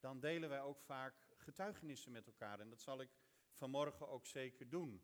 [0.00, 2.60] dan delen wij ook vaak getuigenissen met elkaar.
[2.60, 3.10] En dat zal ik
[3.52, 5.02] vanmorgen ook zeker doen.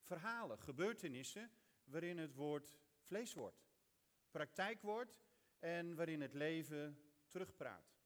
[0.00, 1.50] Verhalen, gebeurtenissen
[1.84, 3.68] waarin het woord vlees wordt,
[4.30, 5.24] praktijk wordt
[5.58, 7.98] en waarin het leven terugpraat.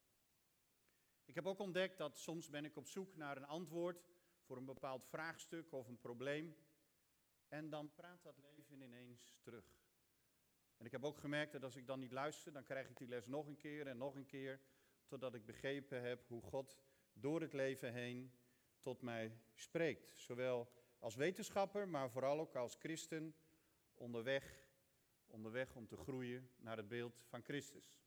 [1.24, 4.04] Ik heb ook ontdekt dat soms ben ik op zoek naar een antwoord
[4.40, 6.56] voor een bepaald vraagstuk of een probleem.
[7.48, 9.82] En dan praat dat leven ineens terug.
[10.76, 13.08] En ik heb ook gemerkt dat als ik dan niet luister, dan krijg ik die
[13.08, 14.60] les nog een keer en nog een keer,
[15.06, 16.78] totdat ik begrepen heb hoe God
[17.12, 18.32] door het leven heen
[18.80, 20.12] tot mij spreekt.
[20.16, 23.34] Zowel als wetenschapper, maar vooral ook als christen
[23.94, 24.68] onderweg,
[25.26, 28.00] onderweg om te groeien naar het beeld van Christus.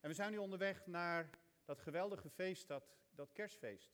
[0.00, 1.30] En we zijn nu onderweg naar
[1.64, 3.92] dat geweldige feest, dat, dat kerstfeest.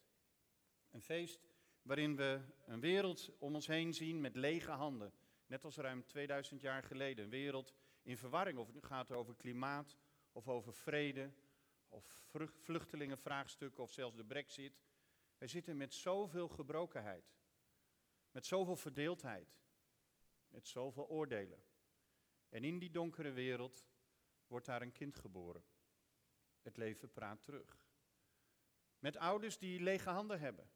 [0.91, 1.49] Een feest
[1.83, 5.13] waarin we een wereld om ons heen zien met lege handen.
[5.47, 7.25] Net als ruim 2000 jaar geleden.
[7.25, 9.97] Een wereld in verwarring, of het nu gaat over klimaat,
[10.33, 11.33] of over vrede,
[11.89, 12.27] of
[12.63, 14.81] vluchtelingenvraagstukken, of zelfs de brexit.
[15.39, 17.37] Wij zitten met zoveel gebrokenheid,
[18.31, 19.59] met zoveel verdeeldheid,
[20.49, 21.63] met zoveel oordelen.
[22.49, 23.87] En in die donkere wereld
[24.47, 25.65] wordt daar een kind geboren.
[26.63, 27.87] Het leven praat terug.
[28.99, 30.71] Met ouders die lege handen hebben.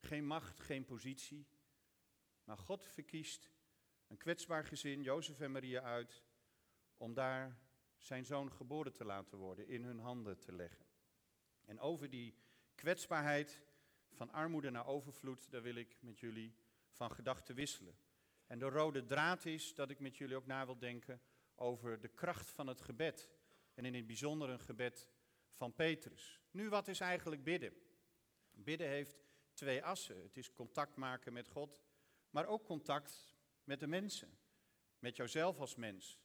[0.00, 1.46] Geen macht, geen positie.
[2.44, 3.50] Maar God verkiest
[4.06, 6.24] een kwetsbaar gezin, Jozef en Maria, uit
[6.96, 7.58] om daar
[7.96, 10.86] zijn zoon geboren te laten worden, in hun handen te leggen.
[11.64, 12.34] En over die
[12.74, 13.62] kwetsbaarheid
[14.10, 16.54] van armoede naar overvloed, daar wil ik met jullie
[16.90, 17.98] van gedachten wisselen.
[18.46, 21.20] En de rode draad is dat ik met jullie ook na wil denken
[21.54, 23.30] over de kracht van het gebed.
[23.74, 25.08] En in het bijzonder een gebed
[25.52, 26.40] van Petrus.
[26.50, 27.72] Nu, wat is eigenlijk bidden?
[28.50, 30.22] Bidden heeft twee assen.
[30.22, 31.82] Het is contact maken met God,
[32.30, 34.38] maar ook contact met de mensen.
[34.98, 36.20] Met jouzelf als mens.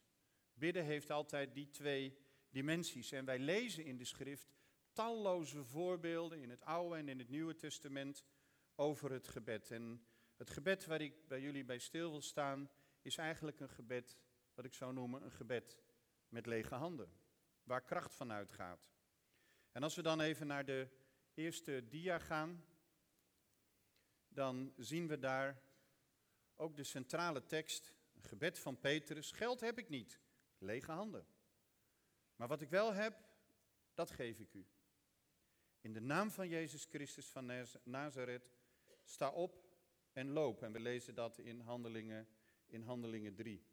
[0.54, 2.18] Bidden heeft altijd die twee
[2.50, 3.12] dimensies.
[3.12, 4.54] En wij lezen in de schrift
[4.92, 8.24] talloze voorbeelden in het Oude en in het Nieuwe Testament
[8.74, 9.70] over het gebed.
[9.70, 12.70] En het gebed waar ik bij jullie bij stil wil staan,
[13.02, 14.18] is eigenlijk een gebed,
[14.54, 15.78] wat ik zou noemen, een gebed
[16.28, 17.12] met lege handen.
[17.62, 18.90] Waar kracht van uitgaat.
[19.72, 20.88] En als we dan even naar de
[21.34, 22.64] eerste dia gaan,
[24.28, 25.62] dan zien we daar
[26.56, 29.30] ook de centrale tekst, een gebed van Petrus.
[29.30, 30.20] Geld heb ik niet,
[30.62, 31.26] lege handen.
[32.36, 33.14] Maar wat ik wel heb,
[33.94, 34.66] dat geef ik u.
[35.80, 38.50] In de naam van Jezus Christus van Nazareth,
[39.04, 39.64] sta op
[40.12, 40.62] en loop.
[40.62, 42.28] En we lezen dat in Handelingen,
[42.66, 43.66] in Handelingen 3.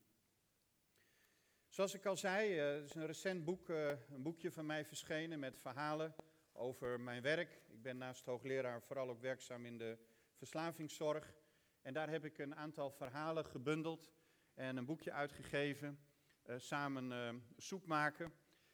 [1.68, 4.86] Zoals ik al zei, eh, er is een recent boek, eh, een boekje van mij
[4.86, 6.16] verschenen met verhalen
[6.52, 7.62] over mijn werk.
[7.68, 9.98] Ik ben naast hoogleraar vooral ook werkzaam in de
[10.34, 11.34] verslavingszorg.
[11.82, 14.12] En daar heb ik een aantal verhalen gebundeld
[14.54, 16.00] en een boekje uitgegeven.
[16.50, 18.34] Uh, samen uh, soep maken.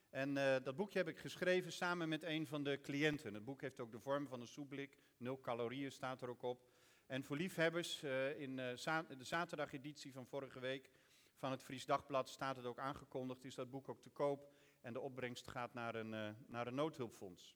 [0.09, 3.33] En uh, dat boekje heb ik geschreven samen met een van de cliënten.
[3.33, 4.97] Het boek heeft ook de vorm van een soepblik.
[5.17, 6.69] Nul calorieën staat er ook op.
[7.05, 8.03] En voor liefhebbers,
[8.37, 8.75] in de
[9.19, 10.91] zaterdageditie van vorige week
[11.35, 13.43] van het Fries Dagblad staat het ook aangekondigd.
[13.43, 14.51] Is dat boek ook te koop.
[14.81, 17.55] En de opbrengst gaat naar een, naar een noodhulpfonds.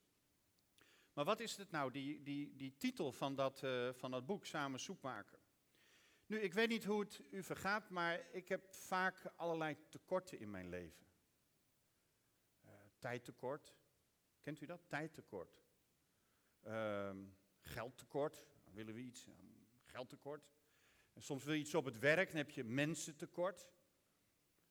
[1.14, 4.80] Maar wat is het nou, die, die, die titel van dat, van dat boek, Samen
[4.80, 5.39] Soep maken?
[6.30, 10.50] Nu, ik weet niet hoe het u vergaat, maar ik heb vaak allerlei tekorten in
[10.52, 11.06] mijn leven.
[12.66, 13.76] Uh, tijdtekort.
[14.42, 14.82] Kent u dat?
[14.88, 15.62] Tijdtekort.
[16.64, 17.16] Uh,
[17.60, 18.46] geldtekort.
[18.64, 19.28] Dan willen we iets.
[19.86, 20.50] geldtekort.
[21.14, 23.68] En soms wil je iets op het werk, dan heb je mensentekort.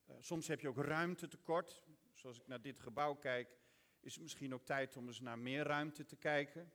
[0.06, 1.82] Uh, soms heb je ook ruimtetekort.
[2.12, 3.58] Zoals ik naar dit gebouw kijk,
[4.00, 6.72] is het misschien ook tijd om eens naar meer ruimte te kijken.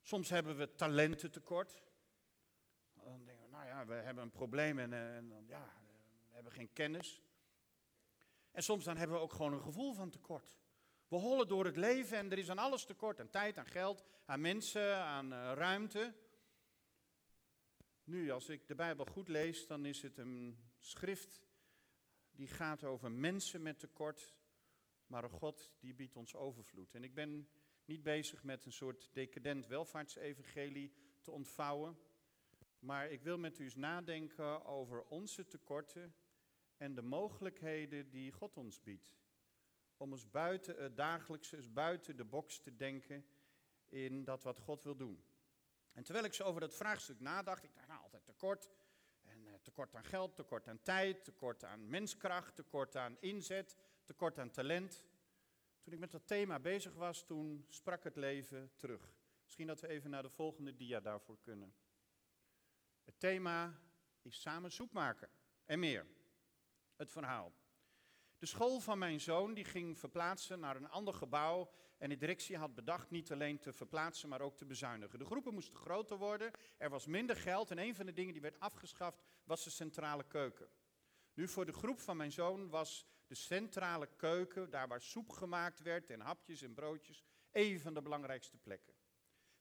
[0.00, 1.88] Soms hebben we talententekort.
[3.04, 5.72] Dan denken we, nou we hebben een probleem en, eh, en ja,
[6.28, 7.22] we hebben geen kennis.
[8.50, 10.58] En soms dan hebben we ook gewoon een gevoel van tekort.
[11.08, 13.20] We hollen door het leven en er is aan alles tekort.
[13.20, 16.14] Aan tijd, aan geld, aan mensen, aan uh, ruimte.
[18.04, 21.42] Nu, als ik de Bijbel goed lees, dan is het een schrift
[22.30, 24.34] die gaat over mensen met tekort.
[25.06, 26.94] Maar een God die biedt ons overvloed.
[26.94, 27.48] En ik ben
[27.84, 31.98] niet bezig met een soort decadent welvaartsevangelie te ontvouwen.
[32.80, 36.14] Maar ik wil met u eens nadenken over onze tekorten
[36.76, 39.14] en de mogelijkheden die God ons biedt.
[39.96, 43.26] Om eens buiten het dagelijkse, eens buiten de box te denken
[43.88, 45.24] in dat wat God wil doen.
[45.92, 48.70] En terwijl ik zo over dat vraagstuk nadacht, ik dacht nou altijd tekort.
[49.22, 54.38] En eh, tekort aan geld, tekort aan tijd, tekort aan menskracht, tekort aan inzet, tekort
[54.38, 55.04] aan talent.
[55.80, 59.14] Toen ik met dat thema bezig was, toen sprak het leven terug.
[59.44, 61.74] Misschien dat we even naar de volgende dia daarvoor kunnen.
[63.10, 63.80] Het thema
[64.22, 65.28] is samen soep maken
[65.64, 66.06] en meer.
[66.96, 67.52] Het verhaal.
[68.38, 71.70] De school van mijn zoon die ging verplaatsen naar een ander gebouw.
[71.98, 75.18] En de directie had bedacht niet alleen te verplaatsen, maar ook te bezuinigen.
[75.18, 77.70] De groepen moesten groter worden, er was minder geld.
[77.70, 80.68] En een van de dingen die werd afgeschaft was de centrale keuken.
[81.34, 85.82] Nu voor de groep van mijn zoon was de centrale keuken, daar waar soep gemaakt
[85.82, 88.94] werd en hapjes en broodjes, een van de belangrijkste plekken.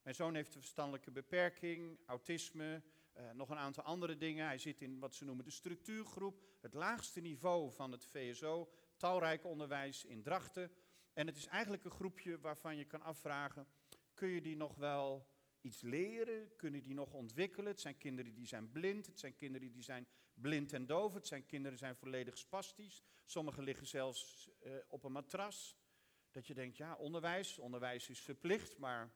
[0.01, 2.83] Mijn zoon heeft een verstandelijke beperking, autisme,
[3.19, 4.45] uh, nog een aantal andere dingen.
[4.45, 9.45] Hij zit in wat ze noemen de structuurgroep, het laagste niveau van het VSO, talrijk
[9.45, 10.71] onderwijs in Drachten.
[11.13, 13.67] En het is eigenlijk een groepje waarvan je kan afvragen,
[14.13, 15.27] kun je die nog wel
[15.61, 16.55] iets leren?
[16.55, 17.71] Kunnen die nog ontwikkelen?
[17.71, 21.27] Het zijn kinderen die zijn blind, het zijn kinderen die zijn blind en doof, het
[21.27, 23.03] zijn kinderen die zijn volledig spastisch.
[23.25, 25.77] Sommigen liggen zelfs uh, op een matras.
[26.31, 29.13] Dat je denkt, ja, onderwijs, onderwijs is verplicht, maar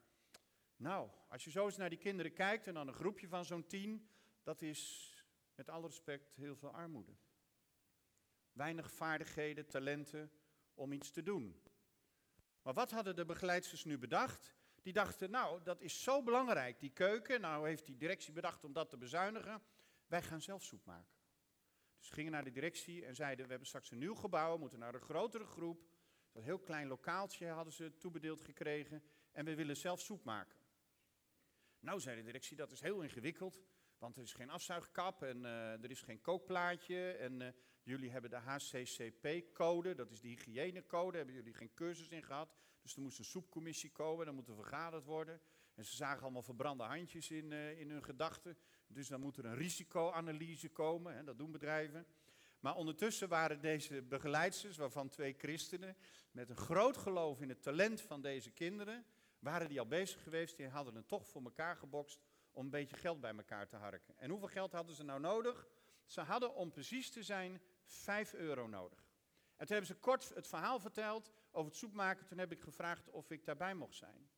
[0.75, 3.67] nou, als je zo eens naar die kinderen kijkt en dan een groepje van zo'n
[3.67, 4.09] tien,
[4.43, 5.11] dat is
[5.55, 7.15] met alle respect heel veel armoede.
[8.51, 10.31] Weinig vaardigheden, talenten
[10.73, 11.61] om iets te doen.
[12.61, 14.55] Maar wat hadden de begeleidsters nu bedacht?
[14.81, 17.41] Die dachten, nou, dat is zo belangrijk, die keuken.
[17.41, 19.61] Nou heeft die directie bedacht om dat te bezuinigen.
[20.07, 21.15] Wij gaan zelf soep maken.
[21.99, 24.79] Dus gingen naar de directie en zeiden, we hebben straks een nieuw gebouw, we moeten
[24.79, 25.87] naar een grotere groep.
[26.31, 30.57] Een heel klein lokaaltje hadden ze toebedeeld gekregen en we willen zelf soep maken.
[31.83, 33.61] Nou, zei de directie, dat is heel ingewikkeld,
[33.97, 37.11] want er is geen afzuigkap en uh, er is geen kookplaatje.
[37.11, 37.47] En uh,
[37.83, 42.55] jullie hebben de HCCP-code, dat is de hygiënecode, hebben jullie geen cursus in gehad.
[42.81, 45.41] Dus er moest een soepcommissie komen, dan moet er vergaderd worden.
[45.75, 48.57] En ze zagen allemaal verbrande handjes in, uh, in hun gedachten.
[48.87, 52.07] Dus dan moet er een risicoanalyse komen, dat doen bedrijven.
[52.59, 55.97] Maar ondertussen waren deze begeleidsters, waarvan twee christenen,
[56.31, 59.05] met een groot geloof in het talent van deze kinderen,
[59.43, 62.19] waren die al bezig geweest, die hadden het toch voor elkaar gebokst
[62.51, 64.17] om een beetje geld bij elkaar te harken.
[64.17, 65.67] En hoeveel geld hadden ze nou nodig?
[66.05, 68.99] Ze hadden om precies te zijn 5 euro nodig.
[69.57, 72.25] En toen hebben ze kort het verhaal verteld over het soepmaken.
[72.25, 74.29] Toen heb ik gevraagd of ik daarbij mocht zijn.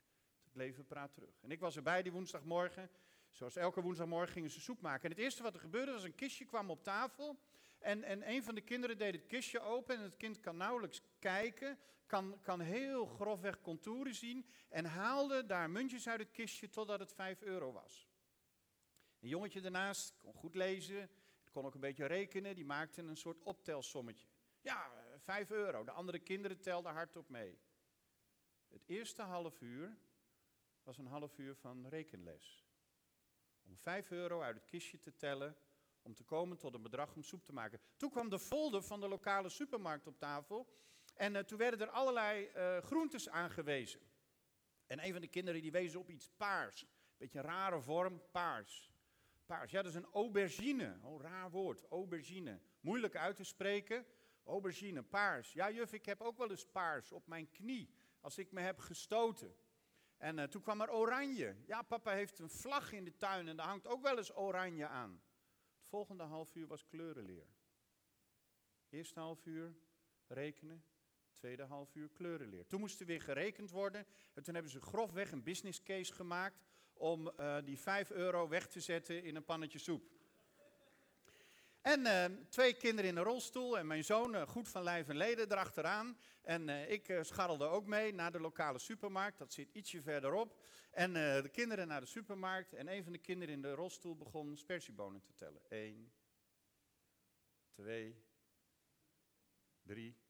[0.44, 1.42] Het leven praat terug.
[1.42, 2.90] En ik was erbij die woensdagmorgen.
[3.30, 5.04] Zoals elke woensdagmorgen gingen ze soep maken.
[5.04, 7.40] En het eerste wat er gebeurde was een kistje kwam op tafel.
[7.80, 11.02] En, en een van de kinderen deed het kistje open en het kind kan nauwelijks
[11.26, 17.00] kijken, kan, kan heel grofweg contouren zien en haalde daar muntjes uit het kistje totdat
[17.00, 18.08] het 5 euro was.
[19.20, 21.10] Een jongetje daarnaast kon goed lezen,
[21.52, 24.28] kon ook een beetje rekenen, die maakte een soort optelsommetje.
[24.62, 25.84] Ja, 5 euro.
[25.84, 27.60] De andere kinderen telden hardop mee.
[28.68, 29.98] Het eerste half uur
[30.84, 32.66] was een half uur van rekenles.
[33.64, 35.58] Om 5 euro uit het kistje te tellen
[36.02, 37.80] om te komen tot een bedrag om soep te maken.
[37.98, 40.68] Toen kwam de folder van de lokale supermarkt op tafel
[41.16, 44.00] en uh, toen werden er allerlei uh, groentes aangewezen.
[44.86, 46.86] En een van de kinderen die wezen op iets paars.
[47.18, 48.92] Beetje een rare vorm, paars.
[49.46, 50.98] Paars, ja dat is een aubergine.
[51.02, 52.60] Oh, raar woord, aubergine.
[52.80, 54.06] Moeilijk uit te spreken.
[54.44, 55.54] Aubergine, paars.
[55.54, 58.80] Ja juf, ik heb ook wel eens paars op mijn knie als ik me heb
[58.80, 59.56] gestoten.
[60.18, 61.56] En uh, toen kwam er oranje.
[61.66, 64.88] Ja, papa heeft een vlag in de tuin en daar hangt ook wel eens oranje
[64.88, 65.22] aan
[65.96, 67.48] volgende half uur was kleurenleer.
[68.90, 69.76] Eerste half uur
[70.28, 70.84] rekenen,
[71.46, 72.68] tweede half uur kleurenleer.
[72.68, 76.64] Toen moest er weer gerekend worden en toen hebben ze grofweg een business case gemaakt
[76.94, 80.04] om uh, die 5 euro weg te zetten in een pannetje soep.
[81.82, 85.18] En uh, twee kinderen in een rolstoel en mijn zoon, uh, goed van lijf en
[85.18, 86.18] leden, erachteraan.
[86.42, 90.62] En ik scharrelde ook mee naar de lokale supermarkt, dat zit ietsje verderop.
[90.92, 94.58] En de kinderen naar de supermarkt en een van de kinderen in de rolstoel begon
[94.58, 95.62] spersiebonen te tellen.
[95.70, 96.12] Eén,
[97.74, 98.24] twee,
[99.84, 100.25] drie,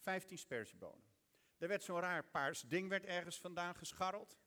[0.00, 1.08] vijftien spersiebonen.
[1.58, 4.38] Er werd zo'n raar paars ding werd ergens vandaan gescharreld.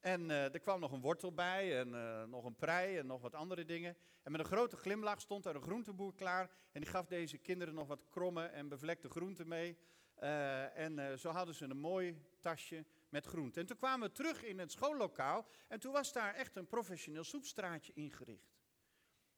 [0.00, 3.20] En uh, er kwam nog een wortel bij en uh, nog een prei en nog
[3.20, 3.96] wat andere dingen.
[4.22, 6.50] En met een grote glimlach stond er een groenteboer klaar.
[6.72, 9.78] En die gaf deze kinderen nog wat kromme en bevlekte groenten mee.
[10.18, 13.60] Uh, en zo hadden ze een mooi tasje met groenten.
[13.60, 15.46] En toen kwamen we terug in het schoollokaal.
[15.68, 18.52] En toen was daar echt een professioneel soepstraatje ingericht.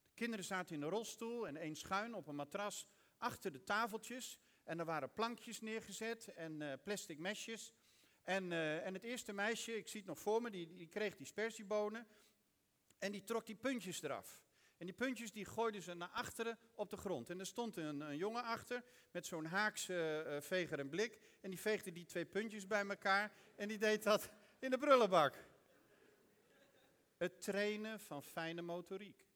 [0.07, 2.87] De kinderen zaten in een rolstoel en één schuin op een matras
[3.19, 4.41] achter de tafeltjes.
[4.65, 7.73] En er waren plankjes neergezet en plastic mesjes.
[8.25, 11.17] En, uh, en het eerste meisje, ik zie het nog voor me, die, die kreeg
[11.17, 12.07] die spersiebonen.
[12.99, 14.41] En die trok die puntjes eraf.
[14.77, 17.31] En die puntjes die gooiden ze naar achteren op de grond.
[17.31, 21.19] En er stond een, een jongen achter met zo'n haakse uh, veger en blik.
[21.41, 23.33] En die veegde die twee puntjes bij elkaar.
[23.57, 25.49] En die deed dat in de brullenbak.
[27.17, 29.27] Het trainen van fijne motoriek.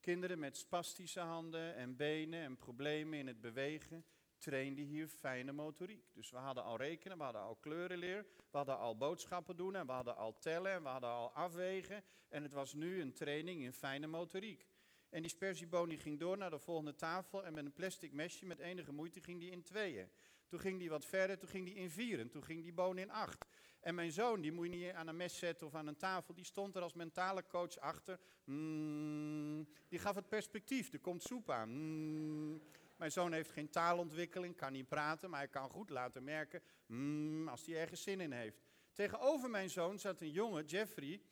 [0.00, 4.04] Kinderen met spastische handen en benen en problemen in het bewegen
[4.42, 6.14] trainde hier fijne motoriek.
[6.14, 9.86] Dus we hadden al rekenen, we hadden al kleurenleer, we hadden al boodschappen doen en
[9.86, 12.04] we hadden al tellen en we hadden al afwegen.
[12.28, 14.66] En het was nu een training in fijne motoriek.
[15.08, 18.46] En die sperzieboon die ging door naar de volgende tafel en met een plastic mesje
[18.46, 20.08] met enige moeite ging die in tweeën.
[20.46, 23.10] Toen ging die wat verder, toen ging die in vieren, toen ging die boon in
[23.10, 23.44] acht.
[23.80, 26.34] En mijn zoon, die moet je niet aan een mes zetten of aan een tafel,
[26.34, 28.18] die stond er als mentale coach achter.
[28.44, 31.70] Mm, die gaf het perspectief, er komt soep aan.
[31.70, 32.62] Mm.
[33.02, 37.48] Mijn zoon heeft geen taalontwikkeling, kan niet praten, maar hij kan goed laten merken mm,
[37.48, 38.62] als hij ergens zin in heeft.
[38.92, 41.22] Tegenover mijn zoon zat een jongen, Jeffrey,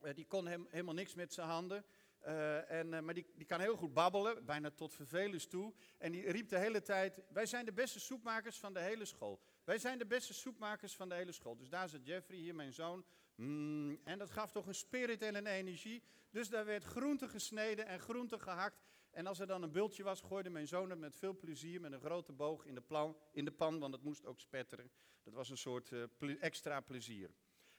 [0.00, 1.84] eh, die kon hem, helemaal niks met zijn handen.
[2.26, 5.74] Uh, en, uh, maar die, die kan heel goed babbelen, bijna tot vervelens toe.
[5.98, 9.40] En die riep de hele tijd: Wij zijn de beste soepmakers van de hele school.
[9.64, 11.56] Wij zijn de beste soepmakers van de hele school.
[11.56, 13.04] Dus daar zit Jeffrey, hier mijn zoon.
[13.34, 16.02] Mm, en dat gaf toch een spirit en een energie.
[16.30, 18.80] Dus daar werd groente gesneden en groente gehakt.
[19.10, 21.92] En als er dan een bultje was, gooide mijn zoon het met veel plezier met
[21.92, 24.90] een grote boog in de, in de pan, want het moest ook spetteren.
[25.22, 27.30] Dat was een soort ple extra plezier.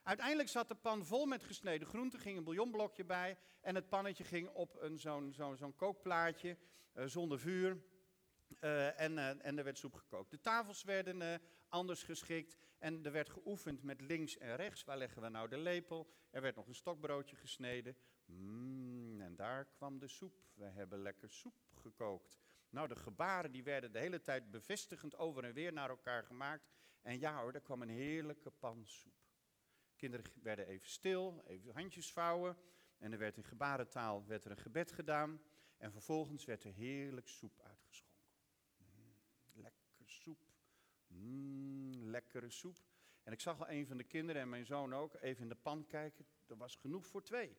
[0.04, 4.24] Uiteindelijk zat de pan vol met gesneden groenten, ging een bouillonblokje bij en het pannetje
[4.24, 6.58] ging op zo'n zo zo kookplaatje
[6.94, 7.84] uh, zonder vuur.
[8.60, 10.32] Uh, en, uh, en er werd soep gekookt.
[10.32, 14.84] De tafels werden anders geschikt en er werd geoefend met links en rechts.
[14.84, 16.08] Waar leggen we nou de lepel?
[16.30, 17.96] Er werd nog een stokbroodje gesneden.
[18.26, 18.91] Mm,
[19.42, 20.44] daar kwam de soep.
[20.54, 22.40] We hebben lekker soep gekookt.
[22.70, 26.72] Nou, de gebaren die werden de hele tijd bevestigend over en weer naar elkaar gemaakt.
[27.02, 29.14] En ja hoor, er kwam een heerlijke pan soep.
[29.96, 32.58] Kinderen werden even stil, even handjes vouwen.
[32.98, 35.42] En er werd in gebarentaal werd er een gebed gedaan.
[35.78, 38.28] En vervolgens werd er heerlijk soep uitgeschonken.
[38.78, 39.16] Mm,
[39.54, 40.46] lekker soep.
[41.08, 42.78] Mm, lekkere soep.
[43.24, 45.56] En ik zag al een van de kinderen en mijn zoon ook even in de
[45.56, 46.26] pan kijken.
[46.48, 47.58] Er was genoeg voor twee.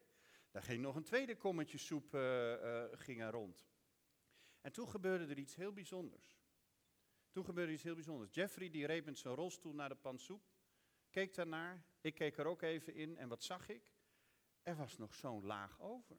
[0.53, 2.21] Daar ging nog een tweede kommetje soep uh,
[2.53, 3.67] uh, ging er rond.
[4.61, 6.41] En toen gebeurde er iets heel bijzonders.
[7.31, 8.35] Toen gebeurde iets heel bijzonders.
[8.35, 10.43] Jeffrey die reed met zijn rolstoel naar de pan soep.
[11.11, 11.85] Keek daarnaar.
[12.01, 13.17] Ik keek er ook even in.
[13.17, 13.83] En wat zag ik?
[14.63, 16.17] Er was nog zo'n laag over.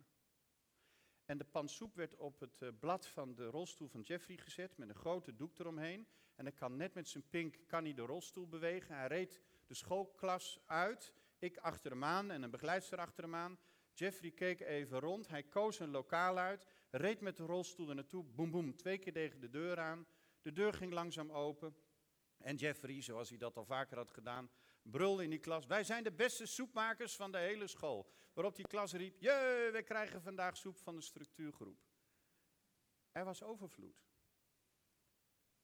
[1.25, 4.77] En de pan soep werd op het uh, blad van de rolstoel van Jeffrey gezet
[4.77, 6.07] met een grote doek eromheen.
[6.35, 8.95] En hij kan net met zijn pink kan hij de rolstoel bewegen.
[8.95, 11.13] Hij reed de schoolklas uit.
[11.37, 13.59] Ik achter hem aan en een begeleidster achter hem aan.
[13.93, 15.27] Jeffrey keek even rond.
[15.27, 16.65] Hij koos een lokaal uit.
[16.89, 18.23] Reed met de rolstoel er naartoe.
[18.23, 18.75] Boem, boem.
[18.75, 20.07] Twee keer tegen de deur aan.
[20.41, 21.75] De deur ging langzaam open.
[22.38, 24.50] En Jeffrey, zoals hij dat al vaker had gedaan,
[24.81, 28.12] brulde in die klas: Wij zijn de beste soepmakers van de hele school.
[28.33, 31.79] Waarop die klas riep: Jee, wij krijgen vandaag soep van de structuurgroep.
[33.12, 34.05] Er was overvloed.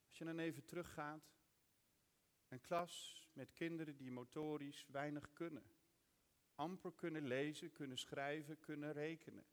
[0.08, 1.32] Als je dan even teruggaat,
[2.48, 5.72] een klas met kinderen die motorisch weinig kunnen,
[6.60, 9.46] amper kunnen lezen, kunnen schrijven, kunnen rekenen.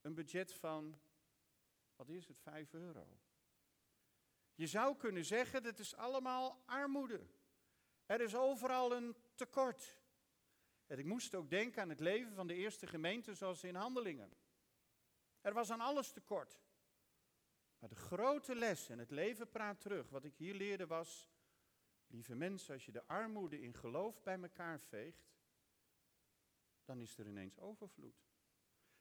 [0.00, 1.00] Een budget van,
[1.96, 3.20] wat is het, 5 euro.
[4.54, 7.26] Je zou kunnen zeggen, dat is allemaal armoede.
[8.06, 10.00] Er is overal een tekort.
[10.86, 14.32] En ik moest ook denken aan het leven van de eerste gemeente zoals in Handelingen.
[15.40, 16.60] Er was aan alles tekort.
[17.78, 21.28] Maar de grote les, en het leven praat terug, wat ik hier leerde was,
[22.06, 25.31] lieve mensen, als je de armoede in geloof bij elkaar veegt,
[26.84, 28.24] dan is er ineens overvloed.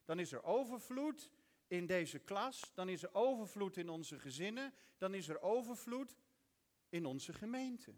[0.05, 1.29] Dan is er overvloed
[1.67, 6.17] in deze klas, dan is er overvloed in onze gezinnen, dan is er overvloed
[6.89, 7.95] in onze gemeente.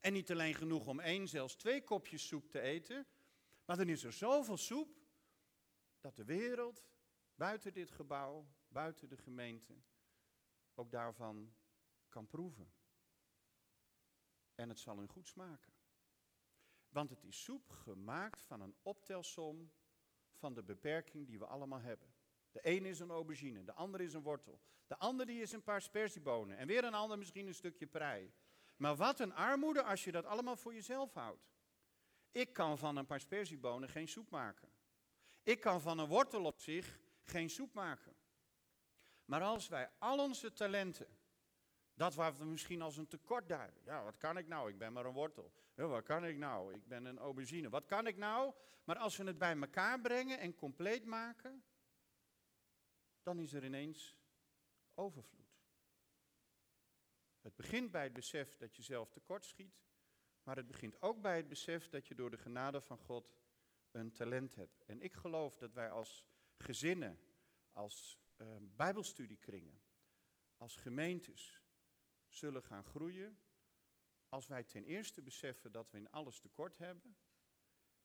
[0.00, 3.06] En niet alleen genoeg om één, zelfs twee kopjes soep te eten,
[3.64, 4.96] maar dan is er zoveel soep
[6.00, 6.84] dat de wereld
[7.34, 9.74] buiten dit gebouw, buiten de gemeente,
[10.74, 11.54] ook daarvan
[12.08, 12.72] kan proeven.
[14.54, 15.77] En het zal hun goed smaken.
[16.88, 19.72] Want het is soep gemaakt van een optelsom
[20.34, 22.14] van de beperking die we allemaal hebben.
[22.50, 24.60] De ene is een aubergine, de andere is een wortel.
[24.86, 26.56] De andere die is een paar sperziebonen.
[26.56, 28.32] En weer een ander misschien een stukje prei.
[28.76, 31.50] Maar wat een armoede als je dat allemaal voor jezelf houdt.
[32.30, 34.68] Ik kan van een paar sperziebonen geen soep maken.
[35.42, 38.16] Ik kan van een wortel op zich geen soep maken.
[39.24, 41.17] Maar als wij al onze talenten,
[41.98, 43.82] dat waar we misschien als een tekort duiden.
[43.84, 44.70] Ja, wat kan ik nou?
[44.70, 45.52] Ik ben maar een wortel.
[45.74, 46.74] Ja, wat kan ik nou?
[46.74, 47.68] Ik ben een aubergine.
[47.68, 48.54] Wat kan ik nou?
[48.84, 51.64] Maar als we het bij elkaar brengen en compleet maken,
[53.22, 54.16] dan is er ineens
[54.94, 55.58] overvloed.
[57.40, 59.82] Het begint bij het besef dat je zelf tekort schiet,
[60.42, 63.36] maar het begint ook bij het besef dat je door de genade van God
[63.90, 64.84] een talent hebt.
[64.84, 66.26] En ik geloof dat wij als
[66.56, 67.20] gezinnen,
[67.72, 69.80] als uh, bijbelstudiekringen,
[70.56, 71.62] als gemeentes
[72.38, 73.38] zullen gaan groeien
[74.28, 77.16] als wij ten eerste beseffen dat we in alles tekort hebben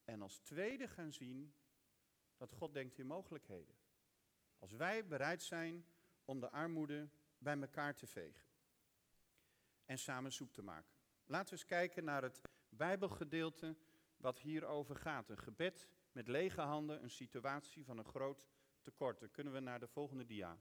[0.03, 1.53] en als tweede gaan zien
[2.37, 3.75] dat God denkt in mogelijkheden.
[4.59, 5.85] Als wij bereid zijn
[6.25, 8.47] om de armoede bij elkaar te vegen
[9.85, 10.95] en samen soep te maken.
[11.25, 13.75] Laten we eens kijken naar het Bijbelgedeelte
[14.17, 15.29] wat hierover gaat.
[15.29, 18.47] Een gebed met lege handen, een situatie van een groot
[18.81, 19.19] tekort.
[19.19, 20.57] Dan kunnen we naar de volgende dia.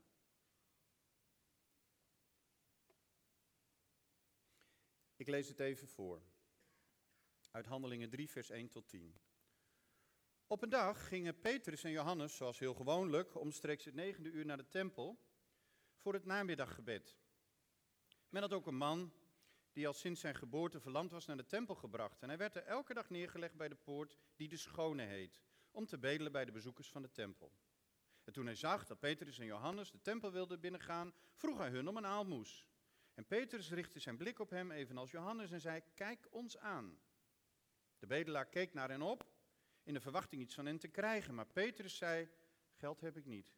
[5.23, 6.23] Ik lees het even voor.
[7.51, 9.21] Uit Handelingen 3, vers 1 tot 10.
[10.47, 14.57] Op een dag gingen Petrus en Johannes, zoals heel gewoonlijk, omstreeks het negende uur naar
[14.57, 15.19] de tempel
[15.97, 17.17] voor het namiddaggebed.
[18.29, 19.13] Men had ook een man
[19.73, 22.23] die al sinds zijn geboorte verlamd was naar de tempel gebracht.
[22.23, 25.87] En hij werd er elke dag neergelegd bij de poort die de Schone heet, om
[25.87, 27.53] te bedelen bij de bezoekers van de tempel.
[28.25, 31.89] En toen hij zag dat Petrus en Johannes de tempel wilden binnengaan, vroeg hij hun
[31.89, 32.71] om een aalmoes.
[33.23, 37.01] En Petrus richtte zijn blik op hem, evenals Johannes, en zei: Kijk ons aan.
[37.99, 39.27] De bedelaar keek naar hen op,
[39.83, 41.35] in de verwachting iets van hen te krijgen.
[41.35, 42.29] Maar Petrus zei:
[42.73, 43.55] Geld heb ik niet.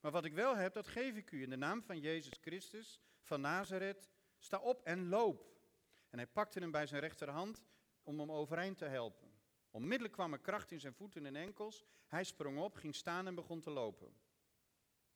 [0.00, 3.00] Maar wat ik wel heb, dat geef ik u in de naam van Jezus Christus
[3.22, 4.10] van Nazareth.
[4.38, 5.60] Sta op en loop.
[6.08, 7.64] En hij pakte hem bij zijn rechterhand
[8.02, 9.32] om hem overeind te helpen.
[9.70, 11.84] Onmiddellijk kwam er kracht in zijn voeten en enkels.
[12.06, 14.14] Hij sprong op, ging staan en begon te lopen.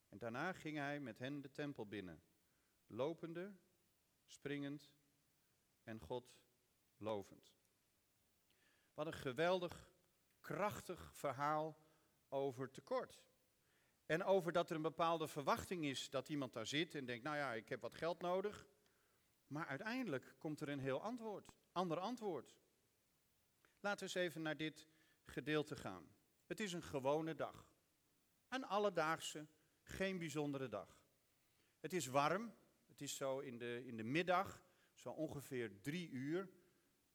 [0.09, 2.23] En daarna ging hij met hen de tempel binnen,
[2.95, 3.53] lopende,
[4.25, 4.91] springend
[5.83, 6.35] en God
[6.97, 7.55] lovend.
[8.93, 9.91] Wat een geweldig,
[10.39, 11.77] krachtig verhaal
[12.29, 13.23] over tekort.
[14.05, 17.35] En over dat er een bepaalde verwachting is dat iemand daar zit en denkt, nou
[17.35, 18.67] ja, ik heb wat geld nodig.
[19.47, 22.55] Maar uiteindelijk komt er een heel antwoord, ander antwoord.
[23.79, 24.87] Laten we eens even naar dit
[25.25, 26.15] gedeelte gaan.
[26.45, 27.67] Het is een gewone dag.
[28.47, 29.47] Een alledaagse,
[29.81, 31.03] geen bijzondere dag.
[31.79, 32.53] Het is warm,
[32.95, 34.61] het is zo in de, in de middag,
[34.93, 36.49] zo ongeveer drie uur.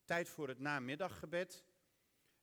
[0.05, 1.65] Tijd voor het namiddaggebed.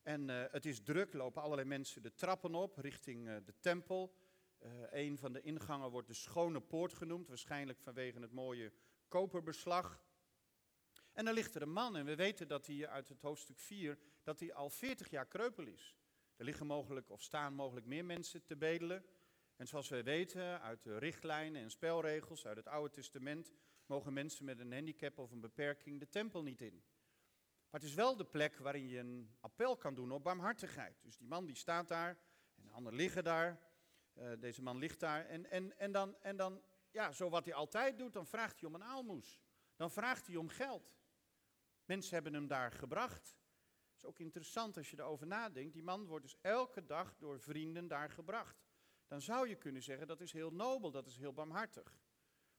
[0.02, 4.14] En uh, het is druk, lopen allerlei mensen de trappen op richting uh, de tempel.
[4.60, 8.72] Uh, een van de ingangen wordt de Schone Poort genoemd, waarschijnlijk vanwege het mooie
[9.08, 10.02] koperbeslag.
[11.12, 13.98] En dan ligt er een man, en we weten dat hij uit het hoofdstuk 4,
[14.22, 15.96] dat hij al 40 jaar kreupel is.
[16.36, 19.04] Er liggen mogelijk, of staan mogelijk meer mensen te bedelen.
[19.58, 23.52] En zoals wij weten uit de richtlijnen en spelregels uit het Oude Testament,
[23.86, 26.84] mogen mensen met een handicap of een beperking de tempel niet in.
[27.70, 31.02] Maar het is wel de plek waarin je een appel kan doen op barmhartigheid.
[31.02, 32.18] Dus die man die staat daar,
[32.54, 33.60] en de anderen liggen daar.
[34.14, 35.26] Uh, deze man ligt daar.
[35.26, 38.68] En, en, en, dan, en dan, ja, zo wat hij altijd doet, dan vraagt hij
[38.68, 39.40] om een aalmoes.
[39.76, 40.98] Dan vraagt hij om geld.
[41.84, 43.36] Mensen hebben hem daar gebracht.
[43.88, 45.72] Het is ook interessant als je erover nadenkt.
[45.72, 48.67] Die man wordt dus elke dag door vrienden daar gebracht.
[49.08, 51.98] Dan zou je kunnen zeggen dat is heel nobel, dat is heel barmhartig.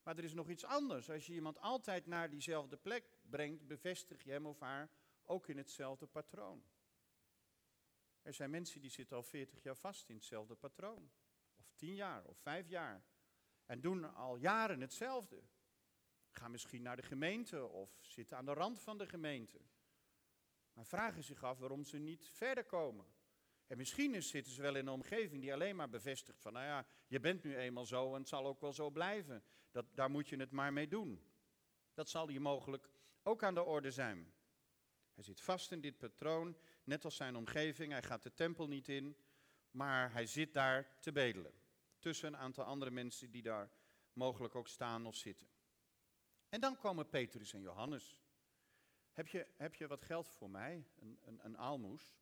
[0.04, 1.10] Maar er is nog iets anders.
[1.10, 4.90] Als je iemand altijd naar diezelfde plek brengt, bevestig je hem of haar
[5.24, 6.64] ook in hetzelfde patroon.
[8.22, 11.12] Er zijn mensen die zitten al 40 jaar vast in hetzelfde patroon.
[11.56, 13.04] Of 10 jaar, of 5 jaar.
[13.66, 15.44] En doen al jaren hetzelfde.
[16.32, 19.60] Gaan misschien naar de gemeente of zitten aan de rand van de gemeente.
[20.74, 23.06] Maar vragen zich af waarom ze niet verder komen.
[23.70, 26.86] En misschien zitten ze wel in een omgeving die alleen maar bevestigt van, nou ja,
[27.08, 29.44] je bent nu eenmaal zo en het zal ook wel zo blijven.
[29.72, 31.24] Dat, daar moet je het maar mee doen.
[31.94, 32.90] Dat zal hier mogelijk
[33.24, 34.34] ook aan de orde zijn.
[35.14, 37.92] Hij zit vast in dit patroon, net als zijn omgeving.
[37.92, 39.18] Hij gaat de tempel niet in,
[39.72, 41.54] maar hij zit daar te bedelen.
[42.00, 43.72] Tussen een aantal andere mensen die daar
[44.14, 45.48] mogelijk ook staan of zitten.
[46.50, 48.22] En dan komen Petrus en Johannes.
[49.12, 50.88] Heb je, heb je wat geld voor mij?
[50.96, 52.18] Een, een, een aalmoes?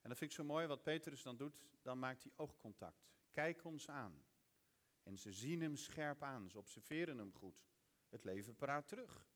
[0.00, 1.58] En dat vind ik zo mooi wat Petrus dan doet.
[1.82, 3.10] Dan maakt hij oogcontact.
[3.30, 4.24] Kijk ons aan.
[5.02, 6.50] En ze zien hem scherp aan.
[6.50, 7.64] Ze observeren hem goed.
[8.08, 9.28] Het leven praat terug.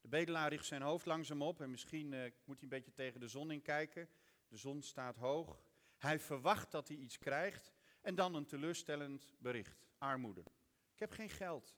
[0.00, 3.20] De bedelaar richt zijn hoofd langzaam op en misschien uh, moet hij een beetje tegen
[3.20, 4.08] de zon in kijken.
[4.48, 5.64] De zon staat hoog.
[5.96, 9.86] Hij verwacht dat hij iets krijgt en dan een teleurstellend bericht.
[9.98, 10.44] Armoede.
[10.92, 11.76] Ik heb geen geld.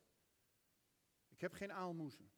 [1.28, 2.30] Ik heb geen aalmoezen.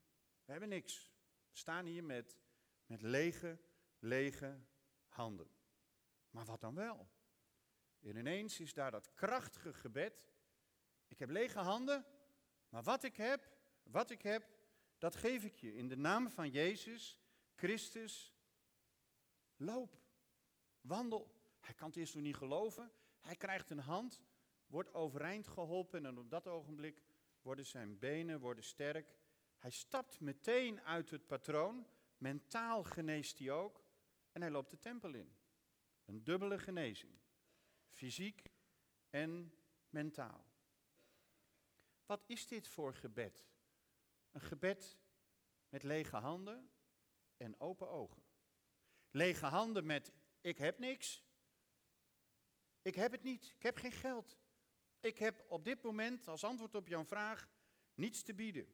[0.45, 1.13] We hebben niks.
[1.51, 2.39] We staan hier met,
[2.87, 3.59] met lege,
[3.99, 4.61] lege
[5.07, 5.51] handen.
[6.31, 7.09] Maar wat dan wel?
[8.01, 10.27] En ineens is daar dat krachtige gebed.
[11.07, 12.07] Ik heb lege handen,
[12.69, 14.49] maar wat ik heb, wat ik heb,
[14.99, 17.19] dat geef ik je in de naam van Jezus
[17.55, 18.35] Christus.
[19.57, 20.03] Loop,
[20.81, 21.37] wandel.
[21.61, 22.93] Hij kan het eerst nog niet geloven.
[23.21, 24.23] Hij krijgt een hand,
[24.67, 27.03] wordt overeind geholpen en op dat ogenblik
[27.43, 29.17] worden zijn benen worden sterk.
[29.59, 31.87] Hij stapt meteen uit het patroon.
[32.19, 33.85] Mentaal geneest hij ook.
[34.33, 35.38] En hij loopt de tempel in.
[36.09, 37.19] Een dubbele genezing.
[37.89, 38.53] Fysiek
[39.11, 39.55] en
[39.91, 40.47] mentaal.
[42.07, 43.47] Wat is dit voor gebed?
[44.31, 44.99] Een gebed
[45.69, 46.71] met lege handen
[47.37, 48.23] en open ogen.
[49.11, 51.25] Lege handen met ik heb niks.
[52.83, 53.55] Ik heb het niet.
[53.57, 54.39] Ik heb geen geld.
[55.01, 57.49] Ik heb op dit moment als antwoord op jouw vraag
[57.95, 58.67] niets te bieden.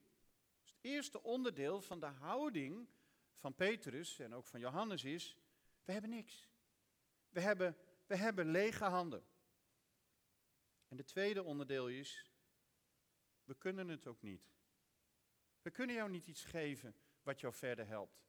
[0.61, 2.88] Dus het eerste onderdeel van de houding
[3.37, 5.37] van Petrus en ook van Johannes is,
[5.85, 6.53] we hebben niks.
[7.35, 9.25] We hebben, we hebben lege handen.
[10.88, 12.31] En de tweede onderdeel is,
[13.44, 14.53] we kunnen het ook niet.
[15.62, 18.25] We kunnen jou niet iets geven wat jou verder helpt.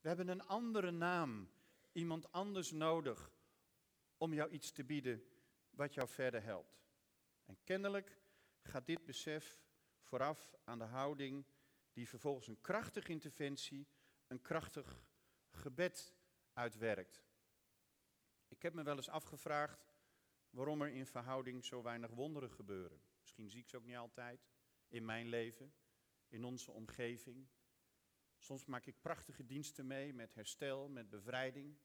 [0.00, 1.50] We hebben een andere naam,
[1.92, 3.32] iemand anders nodig
[4.16, 5.24] om jou iets te bieden
[5.70, 6.84] wat jou verder helpt.
[7.44, 8.20] En kennelijk
[8.62, 9.60] gaat dit besef
[10.00, 11.46] vooraf aan de houding
[11.92, 13.88] die vervolgens een krachtige interventie,
[14.26, 15.02] een krachtig
[15.50, 16.14] gebed
[16.52, 17.25] uitwerkt.
[18.48, 19.94] Ik heb me wel eens afgevraagd
[20.50, 23.00] waarom er in verhouding zo weinig wonderen gebeuren.
[23.20, 24.48] Misschien zie ik ze ook niet altijd
[24.88, 25.74] in mijn leven,
[26.28, 27.48] in onze omgeving.
[28.38, 31.78] Soms maak ik prachtige diensten mee met herstel, met bevrijding.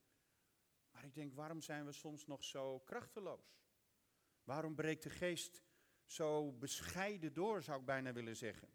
[0.91, 3.59] Maar ik denk, waarom zijn we soms nog zo krachteloos?
[4.43, 5.63] Waarom breekt de geest
[6.05, 8.69] zo bescheiden door, zou ik bijna willen zeggen?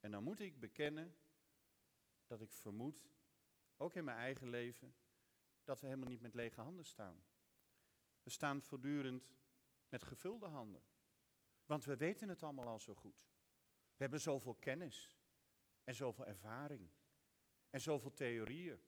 [0.00, 1.16] En dan moet ik bekennen
[2.26, 3.08] dat ik vermoed,
[3.76, 4.94] ook in mijn eigen leven,
[5.70, 7.24] dat we helemaal niet met lege handen staan.
[8.22, 9.34] We staan voortdurend
[9.88, 10.82] met gevulde handen.
[11.66, 13.24] Want we weten het allemaal al zo goed.
[13.90, 15.16] We hebben zoveel kennis
[15.84, 16.90] en zoveel ervaring
[17.70, 18.80] en zoveel theorieën.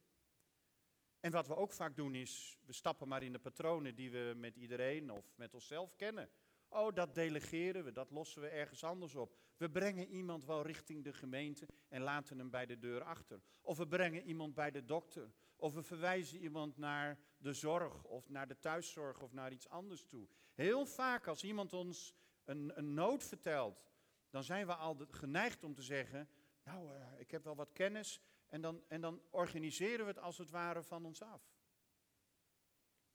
[1.21, 4.33] En wat we ook vaak doen is, we stappen maar in de patronen die we
[4.37, 6.31] met iedereen of met onszelf kennen.
[6.69, 9.37] Oh, dat delegeren we, dat lossen we ergens anders op.
[9.57, 13.41] We brengen iemand wel richting de gemeente en laten hem bij de deur achter.
[13.61, 15.33] Of we brengen iemand bij de dokter.
[15.63, 20.05] Of we verwijzen iemand naar de zorg of naar de thuiszorg of naar iets anders
[20.05, 20.29] toe.
[20.55, 23.91] Heel vaak als iemand ons een, een nood vertelt,
[24.31, 26.29] dan zijn we al geneigd om te zeggen,
[26.65, 30.39] nou, uh, ik heb wel wat kennis en dan, en dan organiseren we het als
[30.39, 31.55] het ware van ons af.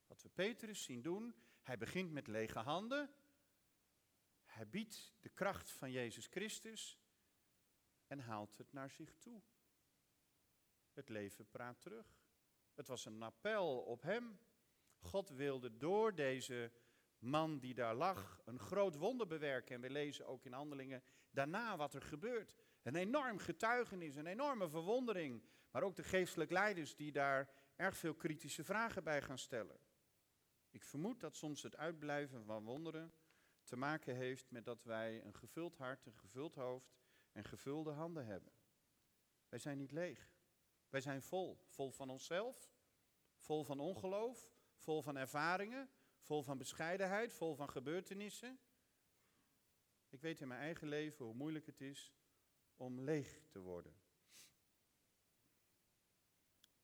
[0.06, 3.14] Wat we Petrus zien doen, hij begint met lege handen,
[4.46, 7.00] hij biedt de kracht van Jezus Christus
[8.06, 9.42] en haalt het naar zich toe.
[10.92, 12.17] Het leven praat terug.
[12.78, 14.40] Het was een appel op hem.
[15.00, 16.72] God wilde door deze
[17.20, 19.76] man die daar lag een groot wonder bewerken.
[19.76, 22.56] En we lezen ook in handelingen daarna wat er gebeurt.
[22.82, 25.44] Een enorm getuigenis, een enorme verwondering.
[25.72, 29.80] Maar ook de geestelijk leiders die daar erg veel kritische vragen bij gaan stellen.
[30.70, 33.14] Ik vermoed dat soms het uitblijven van wonderen
[33.64, 36.98] te maken heeft met dat wij een gevuld hart, een gevuld hoofd
[37.32, 38.54] en gevulde handen hebben.
[39.50, 40.37] Wij zijn niet leeg.
[40.90, 41.66] Wij zijn vol.
[41.68, 42.72] Vol van onszelf,
[43.38, 48.60] vol van ongeloof, vol van ervaringen, vol van bescheidenheid, vol van gebeurtenissen.
[50.10, 52.14] Ik weet in mijn eigen leven hoe moeilijk het is
[52.76, 53.96] om leeg te worden.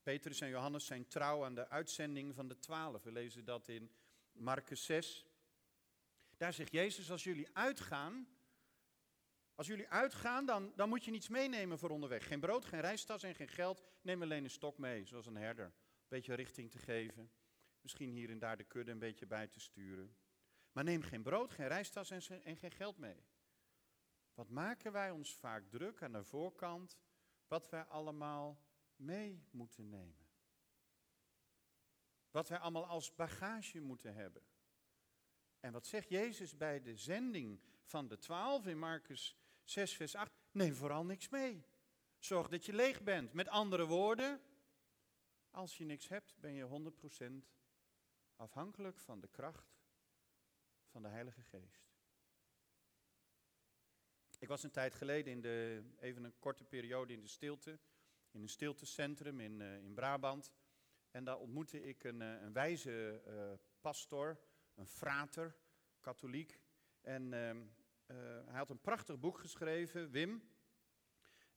[0.03, 3.03] Petrus en Johannes zijn trouw aan de uitzending van de twaalf.
[3.03, 3.91] We lezen dat in
[4.31, 5.25] Marcus 6.
[6.37, 8.32] Daar zegt Jezus, als jullie uitgaan,
[9.55, 12.27] als jullie uitgaan, dan, dan moet je niets meenemen voor onderweg.
[12.27, 13.83] Geen brood, geen reistas en geen geld.
[14.01, 15.65] Neem alleen een stok mee, zoals een herder.
[15.65, 15.73] Een
[16.07, 17.31] beetje richting te geven.
[17.81, 20.15] Misschien hier en daar de kudde een beetje bij te sturen.
[20.71, 23.25] Maar neem geen brood, geen reistas en, en geen geld mee.
[24.33, 26.97] Wat maken wij ons vaak druk aan de voorkant,
[27.47, 28.61] wat wij allemaal
[28.95, 30.27] mee moeten nemen.
[32.31, 34.43] Wat wij allemaal als bagage moeten hebben.
[35.59, 40.31] En wat zegt Jezus bij de zending van de twaalf in Marcus 6, vers 8?
[40.51, 41.65] Neem vooral niks mee.
[42.17, 43.33] Zorg dat je leeg bent.
[43.33, 44.41] Met andere woorden,
[45.51, 46.91] als je niks hebt, ben je
[47.43, 47.53] 100%
[48.35, 49.75] afhankelijk van de kracht
[50.87, 51.91] van de Heilige Geest.
[54.39, 57.79] Ik was een tijd geleden in de, even een korte periode in de stilte,
[58.31, 60.51] in een stiltecentrum in, uh, in Brabant.
[61.11, 64.39] En daar ontmoette ik een, uh, een wijze uh, pastor,
[64.75, 65.55] een frater,
[65.99, 66.59] katholiek.
[67.01, 67.65] En ehm,
[68.45, 70.43] hij had een prachtig boek geschreven, Wim.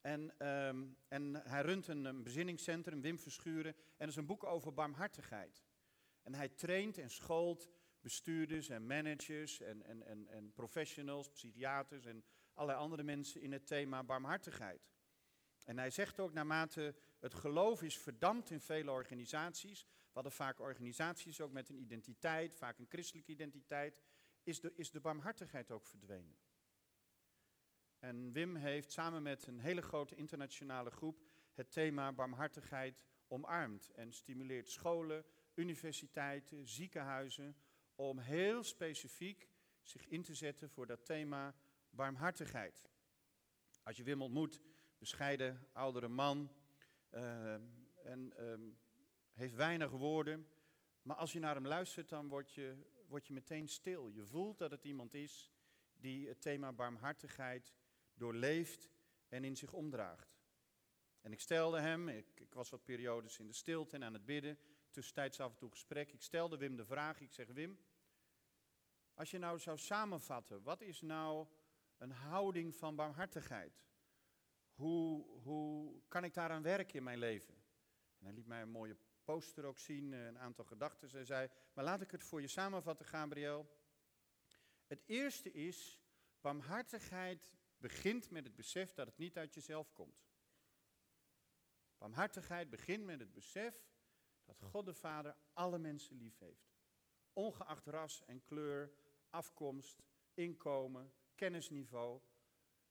[0.01, 3.75] En, um, en hij runt een, een bezinningscentrum, Wim Verschuren.
[3.75, 5.65] En dat is een boek over barmhartigheid.
[6.23, 7.69] En hij traint en schoolt
[8.01, 13.67] bestuurders en managers en, en, en, en professionals, psychiaters en allerlei andere mensen in het
[13.67, 14.91] thema barmhartigheid.
[15.65, 20.61] En hij zegt ook, naarmate het geloof is verdampt in vele organisaties, we hadden vaak
[20.61, 24.01] organisaties ook met een identiteit, vaak een christelijke identiteit,
[24.43, 26.37] is de, is de barmhartigheid ook verdwenen.
[27.99, 31.23] En Wim heeft samen met een hele grote internationale groep
[31.55, 37.57] het thema barmhartigheid omarmd en stimuleert scholen, universiteiten, ziekenhuizen
[37.95, 39.49] om heel specifiek
[39.83, 41.55] zich in te zetten voor dat thema
[41.91, 42.91] barmhartigheid.
[43.83, 44.61] Als je Wim ontmoet,
[44.99, 46.51] bescheiden oudere man,
[47.11, 47.55] uh,
[48.05, 48.73] en uh,
[49.33, 50.49] heeft weinig woorden,
[51.03, 52.77] maar als je naar hem luistert, dan word je,
[53.09, 54.09] word je meteen stil.
[54.09, 55.53] Je voelt dat het iemand is
[55.93, 57.75] die het thema barmhartigheid
[58.17, 58.89] doorleeft
[59.29, 60.37] en in zich omdraagt.
[61.21, 64.25] En ik stelde hem, ik, ik was wat periodes in de stilte en aan het
[64.25, 64.59] bidden,
[64.91, 66.13] tussentijds af en toe gesprek.
[66.13, 67.79] Ik stelde Wim de vraag, ik zeg Wim,
[69.15, 71.47] Als je nou zou samenvatten, wat is nou
[71.99, 73.85] een houding van barmhartigheid?
[74.75, 77.55] Hoe, hoe kan ik daaraan werken in mijn leven?
[78.19, 81.11] En hij liet mij een mooie poster ook zien, eh, een aantal gedachten.
[81.11, 83.67] Hij zei, maar laat ik het voor je samenvatten, Gabriel.
[84.87, 86.01] Het eerste is,
[86.41, 87.53] barmhartigheid
[87.87, 90.27] begint met het besef dat het niet uit jezelf komt.
[91.99, 93.87] Barmhartigheid begint met het besef
[94.45, 96.75] dat God de Vader alle mensen lief heeft.
[97.33, 98.93] Ongeacht ras en kleur,
[99.31, 100.03] afkomst,
[100.35, 102.21] inkomen, kennisniveau.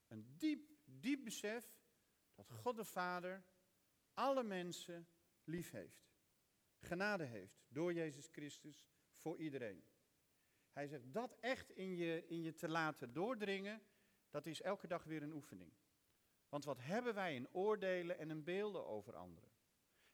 [0.08, 1.78] Een diep, diep besef
[2.34, 3.44] dat God de Vader
[4.14, 5.08] alle mensen
[5.44, 6.08] lief heeft.
[6.80, 9.86] Genade heeft door Jezus Christus voor iedereen.
[10.72, 13.82] Hij zegt dat echt in je, in je te laten doordringen,
[14.36, 15.72] dat is elke dag weer een oefening.
[16.50, 19.50] Want wat hebben wij in oordelen en in beelden over anderen?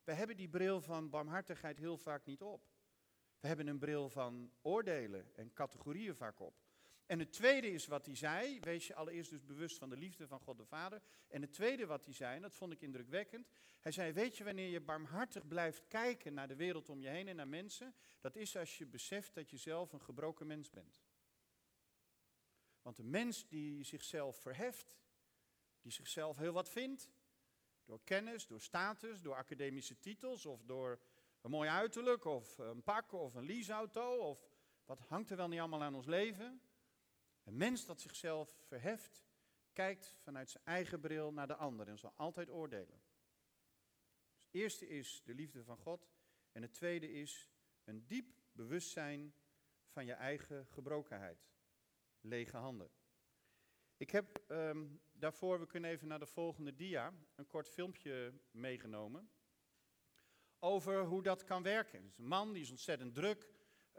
[0.03, 2.69] We hebben die bril van barmhartigheid heel vaak niet op.
[3.39, 6.53] We hebben een bril van oordelen en categorieën vaak op.
[7.05, 10.27] En het tweede is wat hij zei, wees je allereerst dus bewust van de liefde
[10.27, 11.01] van God de Vader.
[11.27, 14.43] En het tweede wat hij zei, en dat vond ik indrukwekkend, hij zei, weet je
[14.43, 18.36] wanneer je barmhartig blijft kijken naar de wereld om je heen en naar mensen, dat
[18.36, 21.01] is als je beseft dat je zelf een gebroken mens bent.
[22.81, 24.99] Want een mens die zichzelf verheft,
[25.81, 27.11] die zichzelf heel wat vindt,
[27.85, 30.99] door kennis, door status, door academische titels of door
[31.41, 34.49] een mooi uiterlijk of een pak of een leaseauto of
[34.85, 36.61] wat hangt er wel niet allemaal aan ons leven.
[37.43, 39.25] Een mens dat zichzelf verheft,
[39.73, 43.01] kijkt vanuit zijn eigen bril naar de ander en zal altijd oordelen.
[44.29, 46.11] Dus het eerste is de liefde van God
[46.51, 47.49] en het tweede is
[47.83, 49.33] een diep bewustzijn
[49.87, 51.49] van je eigen gebrokenheid.
[52.21, 52.91] Lege handen.
[53.97, 59.29] Ik heb ehm, daarvoor, we kunnen even naar de volgende dia, een kort filmpje meegenomen.
[60.60, 62.03] Over hoe dat kan werken.
[62.03, 63.49] Dus een man die is ontzettend druk,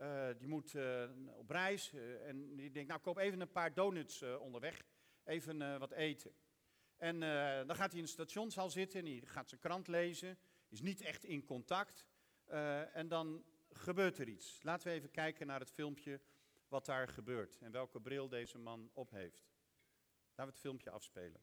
[0.00, 3.74] uh, die moet uh, op reis uh, en die denkt, nou koop even een paar
[3.74, 4.86] donuts onderweg,
[5.24, 6.34] even wat eten.
[6.96, 7.20] En
[7.66, 11.00] dan gaat hij in de stationshal zitten en hij gaat zijn krant lezen, is niet
[11.00, 12.06] echt in contact.
[12.92, 14.62] en dan gebeurt er iets.
[14.62, 16.20] Laten we even kijken naar het filmpje
[16.72, 19.50] wat daar gebeurt en welke bril deze man op heeft.
[20.28, 21.40] Laten we het filmpje afspelen.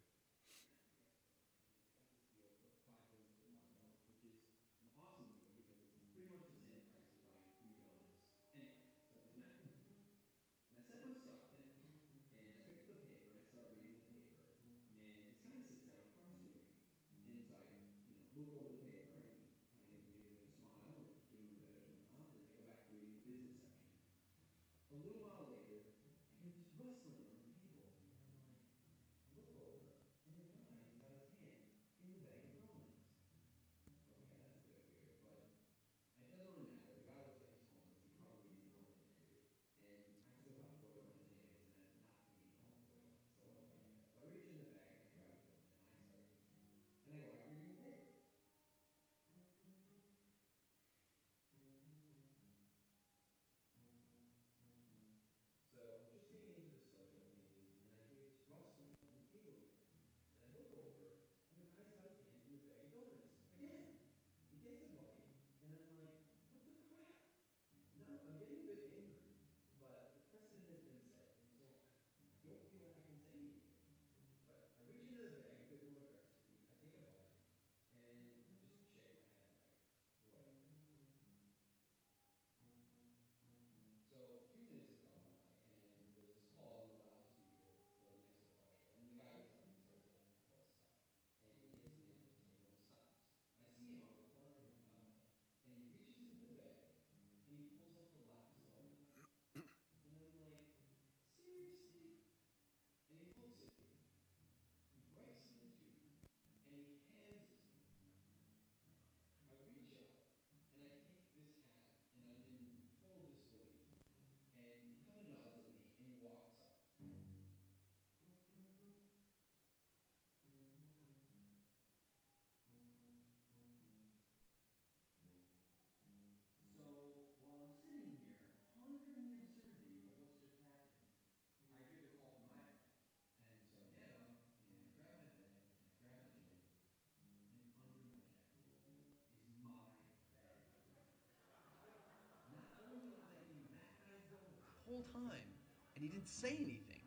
[145.03, 145.49] Time,
[145.95, 147.05] and he didn't say anything.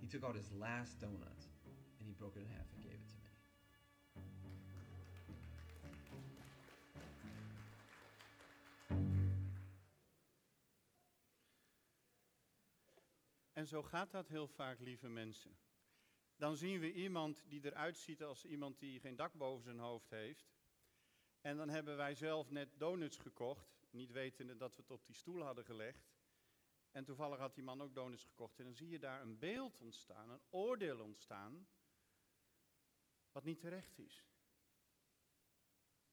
[0.00, 1.46] He took out his last donut
[1.98, 3.22] and he broke it in half and gave it to me.
[13.52, 15.56] En zo gaat dat heel vaak, lieve mensen.
[16.36, 20.10] Dan zien we iemand die eruit ziet als iemand die geen dak boven zijn hoofd
[20.10, 20.52] heeft.
[21.40, 25.14] En dan hebben wij zelf net donuts gekocht, niet wetende dat we het op die
[25.14, 26.11] stoel hadden gelegd.
[26.92, 28.58] En toevallig had die man ook donuts gekocht.
[28.58, 31.68] En dan zie je daar een beeld ontstaan, een oordeel ontstaan,
[33.32, 34.24] wat niet terecht is.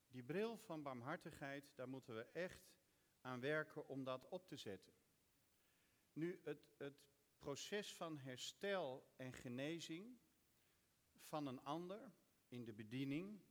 [0.07, 2.77] Die bril van barmhartigheid, daar moeten we echt
[3.21, 4.93] aan werken om dat op te zetten.
[6.13, 10.19] Nu, het, het proces van herstel en genezing
[11.17, 12.11] van een ander
[12.47, 13.41] in de bediening,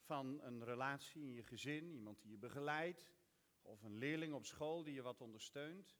[0.00, 3.19] van een relatie in je gezin, iemand die je begeleidt,
[3.62, 5.98] of een leerling op school die je wat ondersteunt,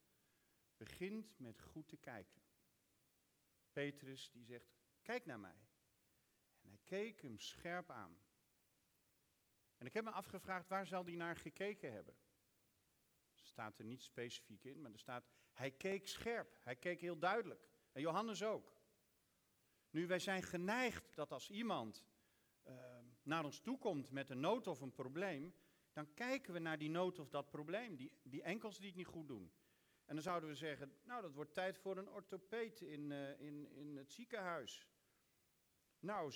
[0.77, 2.41] begint met goed te kijken.
[3.71, 5.67] Petrus die zegt, kijk naar mij.
[6.61, 8.17] En hij keek hem scherp aan.
[9.77, 12.15] En ik heb me afgevraagd, waar zal hij naar gekeken hebben?
[13.41, 17.69] Staat er niet specifiek in, maar er staat, hij keek scherp, hij keek heel duidelijk.
[17.91, 18.79] En Johannes ook.
[19.89, 22.05] Nu, wij zijn geneigd dat als iemand
[22.67, 25.53] uh, naar ons toe komt met een nood of een probleem,
[25.93, 29.05] dan kijken we naar die nood of dat probleem, die, die enkels die het niet
[29.05, 29.51] goed doen.
[30.05, 33.71] En dan zouden we zeggen, nou dat wordt tijd voor een orthopeet in, uh, in,
[33.71, 34.87] in het ziekenhuis.
[35.99, 36.33] Nou,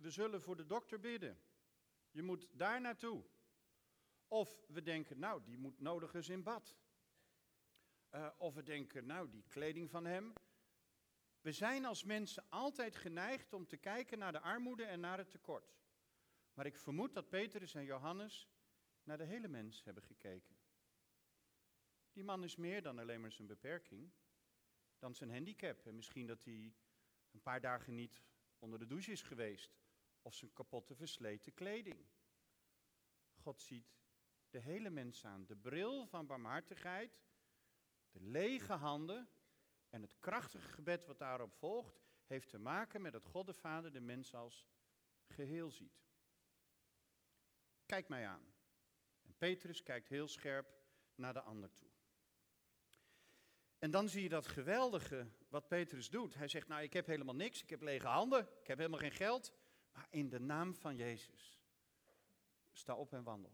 [0.00, 1.40] we zullen voor de dokter bidden.
[2.10, 3.24] Je moet daar naartoe.
[4.28, 6.76] Of we denken, nou, die moet nodig eens in bad.
[8.10, 10.32] Uh, of we denken, nou, die kleding van hem.
[11.40, 15.30] We zijn als mensen altijd geneigd om te kijken naar de armoede en naar het
[15.30, 15.74] tekort.
[16.54, 18.48] Maar ik vermoed dat Petrus en Johannes
[19.02, 20.56] naar de hele mens hebben gekeken.
[22.12, 24.10] Die man is meer dan alleen maar zijn beperking,
[24.98, 25.86] dan zijn handicap.
[25.86, 26.74] En misschien dat hij
[27.30, 28.22] een paar dagen niet
[28.58, 29.78] onder de douche is geweest,
[30.22, 32.06] of zijn kapotte versleten kleding.
[33.34, 33.98] God ziet
[34.50, 35.46] de hele mens aan.
[35.46, 37.22] De bril van barmhartigheid,
[38.10, 39.28] de lege handen
[39.88, 43.92] en het krachtige gebed wat daarop volgt, heeft te maken met dat God de Vader
[43.92, 44.68] de mens als
[45.26, 46.02] geheel ziet.
[47.86, 48.49] Kijk mij aan.
[49.40, 50.74] Petrus kijkt heel scherp
[51.14, 51.88] naar de ander toe.
[53.78, 56.34] En dan zie je dat geweldige wat Petrus doet.
[56.34, 59.12] Hij zegt, nou ik heb helemaal niks, ik heb lege handen, ik heb helemaal geen
[59.12, 59.52] geld.
[59.92, 61.60] Maar in de naam van Jezus,
[62.72, 63.52] sta op en wandel.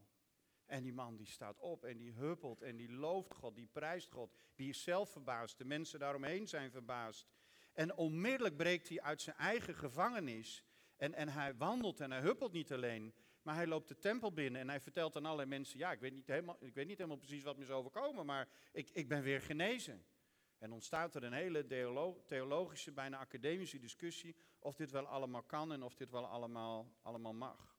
[0.64, 4.12] En die man die staat op en die huppelt en die looft God, die prijst
[4.12, 4.35] God.
[4.55, 7.27] Die is zelf verbaasd, de mensen daaromheen zijn verbaasd.
[7.72, 10.64] En onmiddellijk breekt hij uit zijn eigen gevangenis.
[10.96, 13.14] En, en hij wandelt en hij huppelt niet alleen,
[13.46, 16.12] maar hij loopt de tempel binnen en hij vertelt aan allerlei mensen, ja, ik weet
[16.12, 19.22] niet helemaal, ik weet niet helemaal precies wat me is overkomen, maar ik, ik ben
[19.22, 20.06] weer genezen.
[20.59, 21.66] En ontstaat er een hele
[22.26, 27.35] theologische, bijna academische discussie of dit wel allemaal kan en of dit wel allemaal, allemaal
[27.35, 27.78] mag.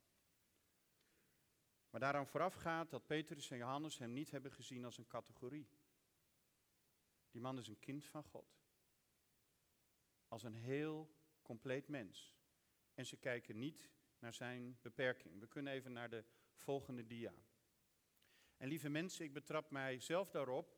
[1.89, 5.69] Maar daaraan vooraf gaat dat Petrus en Johannes hem niet hebben gezien als een categorie.
[7.31, 8.59] Die man is een kind van God.
[10.27, 12.35] Als een heel compleet mens.
[12.93, 15.39] En ze kijken niet naar zijn beperking.
[15.39, 16.23] We kunnen even naar de
[16.55, 17.33] volgende dia.
[18.57, 20.77] En lieve mensen, ik betrap mijzelf daarop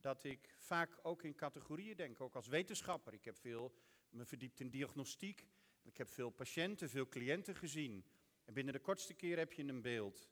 [0.00, 3.12] dat ik vaak ook in categorieën denk, ook als wetenschapper.
[3.12, 3.74] Ik heb veel
[4.08, 5.46] me verdiept in diagnostiek.
[5.82, 8.04] Ik heb veel patiënten, veel cliënten gezien.
[8.44, 10.30] En binnen de kortste keer heb je een beeld.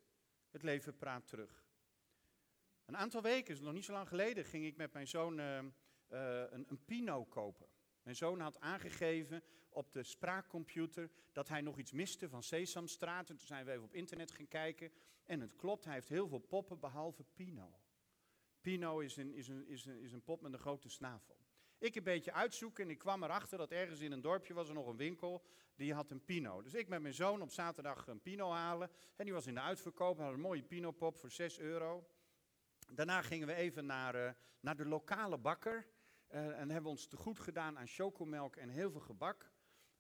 [0.51, 1.67] Het leven praat terug.
[2.85, 5.71] Een aantal weken, nog niet zo lang geleden, ging ik met mijn zoon uh, uh,
[6.51, 7.69] een, een Pino kopen.
[8.03, 13.31] Mijn zoon had aangegeven op de spraakcomputer dat hij nog iets miste van Sesamstraat.
[13.31, 14.93] En toen zijn we even op internet gaan kijken.
[15.25, 17.81] En het klopt, hij heeft heel veel poppen behalve Pino.
[18.61, 21.37] Pino is een, is, een, is, een, is een pop met een grote snavel.
[21.79, 24.75] Ik een beetje uitzoeken en ik kwam erachter dat ergens in een dorpje was er
[24.75, 26.63] nog een winkel die had een Pino.
[26.63, 28.91] Dus ik met mijn zoon op zaterdag een Pino halen.
[29.17, 32.09] En die was in de uitverkoop, had een mooie Pino pop voor 6 euro.
[32.93, 35.87] Daarna gingen we even naar, uh, naar de lokale bakker.
[36.31, 39.51] Uh, en hebben ons te goed gedaan aan chocomelk en heel veel gebak.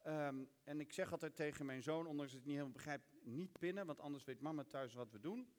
[0.07, 3.03] Um, en ik zeg altijd tegen mijn zoon, ondanks dat ik het niet helemaal begrijp,
[3.23, 5.53] niet pinnen, want anders weet mama thuis wat we doen.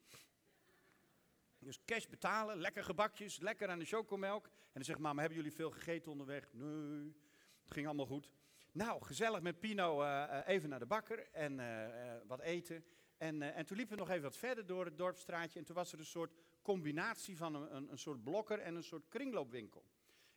[1.58, 4.44] Dus cash betalen, lekker gebakjes, lekker aan de chocomelk.
[4.46, 6.52] En dan zegt mama, hebben jullie veel gegeten onderweg?
[6.52, 7.14] Nee,
[7.62, 8.30] het ging allemaal goed.
[8.72, 11.86] Nou, gezellig met Pino uh, even naar de bakker en uh,
[12.26, 12.84] wat eten.
[13.16, 15.58] En, en toen liepen we nog even wat verder door het dorpstraatje.
[15.58, 18.84] En toen was er een soort combinatie van een, een, een soort blokker en een
[18.84, 19.84] soort kringloopwinkel.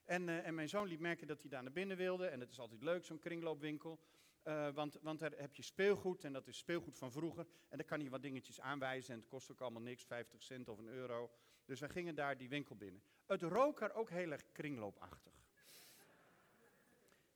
[0.05, 2.27] En, uh, en, mijn zoon liet merken dat hij daar naar binnen wilde.
[2.27, 3.99] En het is altijd leuk, zo'n kringloopwinkel.
[4.43, 7.45] Uh, want, want daar heb je speelgoed en dat is speelgoed van vroeger.
[7.69, 10.69] En daar kan hij wat dingetjes aanwijzen en het kost ook allemaal niks, 50 cent
[10.69, 11.31] of een euro.
[11.65, 13.03] Dus wij gingen daar die winkel binnen.
[13.25, 15.33] Het rook er ook heel erg kringloopachtig.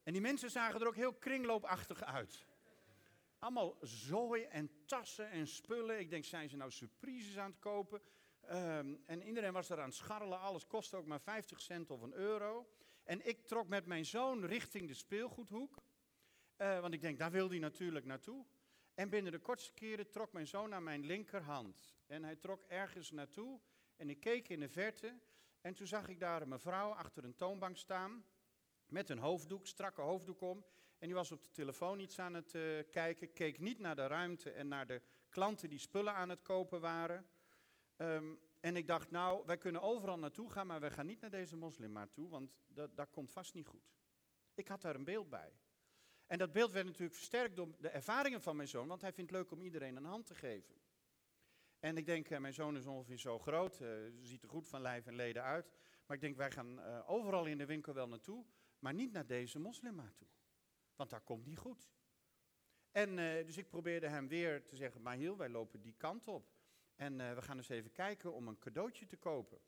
[0.03, 2.45] En die mensen zagen er ook heel kringloopachtig uit.
[3.39, 5.99] Allemaal zooi en tassen en spullen.
[5.99, 8.01] Ik denk, zijn ze nou surprises aan het kopen?
[8.52, 10.39] Um, en iedereen was er aan het scharrelen.
[10.39, 12.68] Alles kostte ook maar 50 cent of een euro.
[13.04, 15.78] En ik trok met mijn zoon richting de speelgoedhoek.
[16.56, 18.45] Eh, want ik denk, daar wil hij natuurlijk naartoe.
[18.93, 21.95] En binnen de kortste keren trok mijn zoon naar mijn linkerhand.
[22.06, 23.60] En hij trok ergens naartoe.
[23.95, 25.20] En ik keek in de verte.
[25.62, 28.26] En toen zag ik daar een mevrouw achter een toonbank staan.
[28.86, 30.66] Met een hoofddoek, strakke hoofddoek om.
[31.00, 33.34] En die was op de telefoon iets aan het uh, kijken.
[33.34, 37.28] Keek niet naar de ruimte en naar de klanten die spullen aan het kopen waren.
[37.98, 41.30] Um, en ik dacht, nou, wij kunnen overal naartoe gaan, maar we gaan niet naar
[41.30, 43.91] deze moslimmaat toe, want dat, dat komt vast niet goed.
[44.54, 45.54] Ik had daar een beeld bij.
[46.28, 49.32] En dat beeld werd natuurlijk versterkt door de ervaringen van mijn zoon, want hij vindt
[49.32, 50.76] het leuk om iedereen een hand te geven.
[51.80, 53.89] En ik denk, uh, mijn zoon is ongeveer zo groot, uh,
[54.22, 55.72] ziet er goed van lijf en leden uit.
[56.06, 58.45] Maar ik denk, wij gaan uh, overal in de winkel wel naartoe,
[58.80, 60.28] maar niet naar deze moslimmaat toe.
[60.95, 61.89] Want daar komt niet goed.
[62.91, 66.57] En dus ik probeerde hem weer te zeggen, maar wij lopen die kant op.
[66.98, 69.60] En uh, we gaan eens even kijken om een cadeautje te kopen.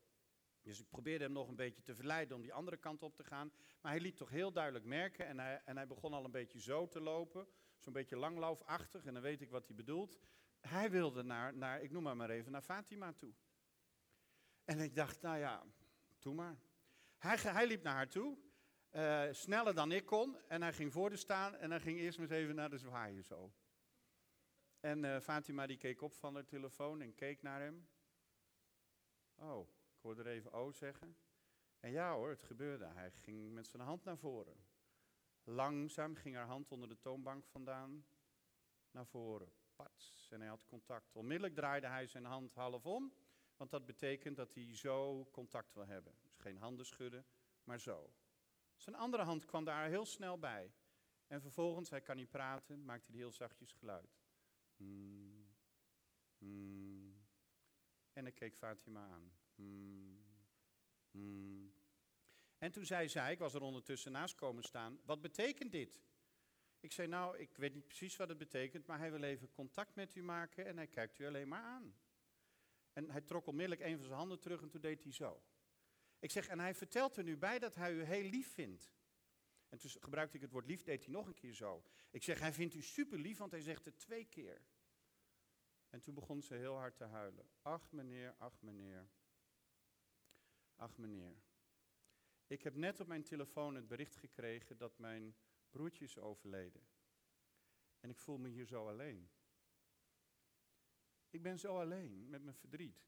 [0.61, 3.23] Dus ik probeerde hem nog een beetje te verleiden om die andere kant op te
[3.23, 3.51] gaan.
[3.82, 6.59] Maar hij liet toch heel duidelijk merken en hij, en hij begon al een beetje
[6.59, 7.47] zo te lopen.
[7.77, 10.19] Zo'n beetje langlaufachtig en dan weet ik wat hij bedoelt.
[10.59, 13.34] Hij wilde naar, naar, ik noem maar maar even, naar Fatima toe.
[14.65, 15.63] En ik dacht, nou ja,
[16.19, 16.57] doe maar.
[17.17, 18.38] Hij, hij liep naar haar toe,
[18.91, 20.38] uh, sneller dan ik kon.
[20.47, 23.23] En hij ging voor de staan en hij ging eerst eens even naar de zwaaien
[23.23, 23.53] zo.
[24.80, 27.89] En uh, Fatima die keek op van haar telefoon en keek naar hem.
[29.36, 31.17] Oh, ik hoorde er even oh zeggen.
[31.80, 32.86] En ja hoor, het gebeurde.
[32.86, 34.65] Hij ging met zijn hand naar voren.
[35.43, 38.05] Langzaam ging haar hand onder de toonbank vandaan
[38.91, 39.51] naar voren.
[39.75, 40.27] Pats.
[40.32, 41.15] En hij had contact.
[41.15, 43.13] Onmiddellijk draaide hij zijn hand half om.
[43.57, 46.15] Want dat betekent dat hij zo contact wil hebben.
[46.21, 47.25] Dus geen handen schudden,
[47.63, 48.13] maar zo.
[48.75, 50.73] Zijn andere hand kwam daar heel snel bij.
[51.27, 54.18] En vervolgens, hij kan niet praten, maakte hij heel zachtjes geluid.
[54.80, 55.47] Hmm.
[56.38, 57.15] Hmm.
[58.13, 59.32] En ik keek Fatima aan.
[59.55, 60.30] Hmm.
[62.57, 66.01] En toen zei zij, ik was er ondertussen naast komen staan, wat betekent dit?
[66.80, 69.95] Ik zei, nou, ik weet niet precies wat het betekent, maar hij wil even contact
[69.95, 71.95] met u maken en hij kijkt u alleen maar aan.
[72.93, 75.43] En hij trok onmiddellijk een van zijn handen terug en toen deed hij zo.
[76.19, 78.91] Ik zeg, en hij vertelt er nu bij dat hij u heel lief vindt.
[79.70, 81.84] En toen gebruikte ik het woord lief, deed hij nog een keer zo.
[82.11, 84.61] Ik zeg, hij vindt u super lief, want hij zegt het twee keer.
[85.89, 87.49] En toen begon ze heel hard te huilen.
[87.61, 89.09] Ach meneer, ach meneer.
[90.76, 91.36] Ach meneer.
[92.47, 95.36] Ik heb net op mijn telefoon het bericht gekregen dat mijn
[95.70, 96.88] broertje is overleden.
[97.99, 99.30] En ik voel me hier zo alleen.
[101.30, 103.07] Ik ben zo alleen met mijn verdriet.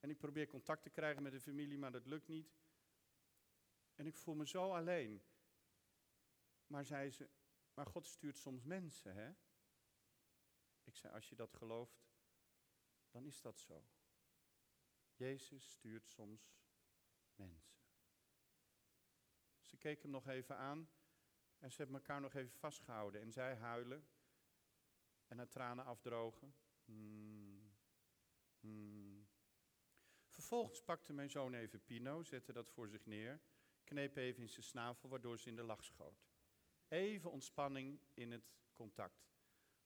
[0.00, 2.56] En ik probeer contact te krijgen met de familie, maar dat lukt niet.
[3.98, 5.22] En ik voel me zo alleen.
[6.66, 7.30] Maar zei ze,
[7.74, 9.32] maar God stuurt soms mensen, hè?
[10.84, 12.08] Ik zei, als je dat gelooft,
[13.10, 13.88] dan is dat zo.
[15.14, 16.58] Jezus stuurt soms
[17.34, 17.78] mensen.
[19.60, 20.90] Ze keken hem nog even aan
[21.58, 23.20] en ze hebben elkaar nog even vastgehouden.
[23.20, 24.08] En zij huilen
[25.26, 26.54] en haar tranen afdrogen.
[26.84, 27.76] Hmm.
[28.60, 29.28] Hmm.
[30.28, 33.40] Vervolgens pakte mijn zoon even Pino, zette dat voor zich neer,
[33.88, 36.26] kneep even in zijn snavel, waardoor ze in de lach schoot.
[36.88, 39.28] Even ontspanning in het contact.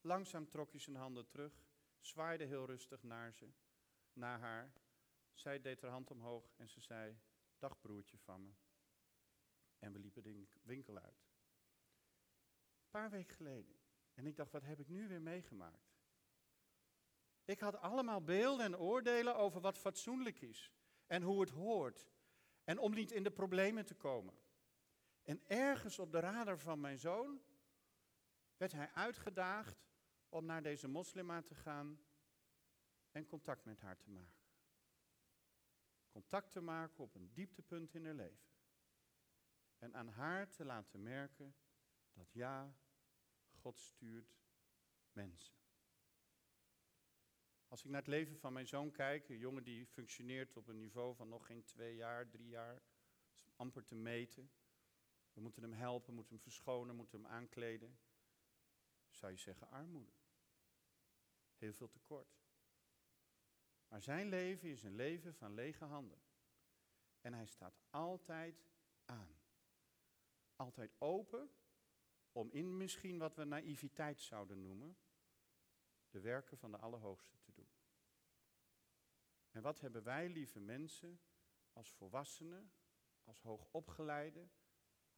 [0.01, 1.65] Langzaam trok hij zijn handen terug,
[1.99, 3.53] zwaaide heel rustig naar ze,
[4.13, 4.73] naar haar.
[5.33, 7.19] Zij deed haar hand omhoog en ze zei,
[7.57, 8.53] dag broertje van me.
[9.79, 11.27] En we liepen de winkel uit.
[12.81, 13.75] Een paar weken geleden.
[14.13, 15.93] En ik dacht, wat heb ik nu weer meegemaakt?
[17.45, 20.71] Ik had allemaal beelden en oordelen over wat fatsoenlijk is
[21.07, 22.07] en hoe het hoort.
[22.63, 24.33] En om niet in de problemen te komen.
[25.23, 27.41] En ergens op de radar van mijn zoon
[28.57, 29.85] werd hij uitgedaagd
[30.29, 31.99] om naar deze moslima te gaan
[33.11, 34.41] en contact met haar te maken.
[36.09, 38.51] Contact te maken op een dieptepunt in haar leven.
[39.77, 41.55] En aan haar te laten merken
[42.13, 42.75] dat ja,
[43.49, 44.37] God stuurt
[45.11, 45.62] mensen.
[47.73, 50.79] Als ik naar het leven van mijn zoon kijk, een jongen die functioneert op een
[50.79, 52.81] niveau van nog geen twee jaar, drie jaar,
[53.33, 54.51] is amper te meten.
[55.33, 57.99] We moeten hem helpen, moeten hem verschonen, moeten hem aankleden.
[59.09, 60.11] Zou je zeggen armoede
[61.55, 62.41] heel veel tekort.
[63.87, 66.21] Maar zijn leven is een leven van lege handen.
[67.21, 68.65] En hij staat altijd
[69.05, 69.39] aan.
[70.55, 71.49] Altijd open
[72.31, 74.97] om in misschien wat we naïviteit zouden noemen,
[76.09, 77.52] de werken van de Allerhoogste te.
[79.53, 81.19] En wat hebben wij, lieve mensen,
[81.73, 82.71] als volwassenen,
[83.23, 84.49] als hoogopgeleide,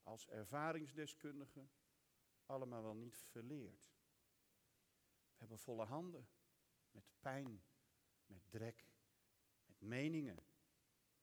[0.03, 1.71] als ervaringsdeskundigen,
[2.45, 3.93] allemaal wel niet verleerd?
[5.31, 6.27] We hebben volle handen
[6.91, 7.63] met pijn,
[8.25, 8.87] met drek,
[9.65, 10.45] met meningen,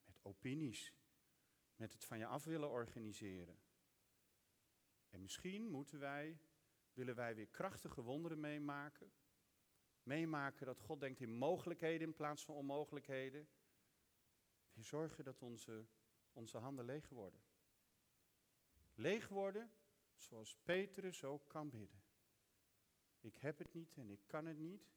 [0.04, 0.94] met opinies,
[1.76, 3.60] met het van je af willen organiseren.
[5.08, 6.40] En misschien moeten wij,
[6.92, 9.12] willen wij weer krachtige wonderen meemaken.
[10.02, 13.48] Meemaken dat God denkt in mogelijkheden in plaats van onmogelijkheden.
[14.72, 15.86] Weer zorgen dat onze,
[16.32, 17.40] onze handen leeg worden.
[18.94, 19.72] Leeg worden
[20.16, 22.02] zoals Petrus ook kan bidden.
[23.20, 24.92] Ik heb het niet en ik kan het niet,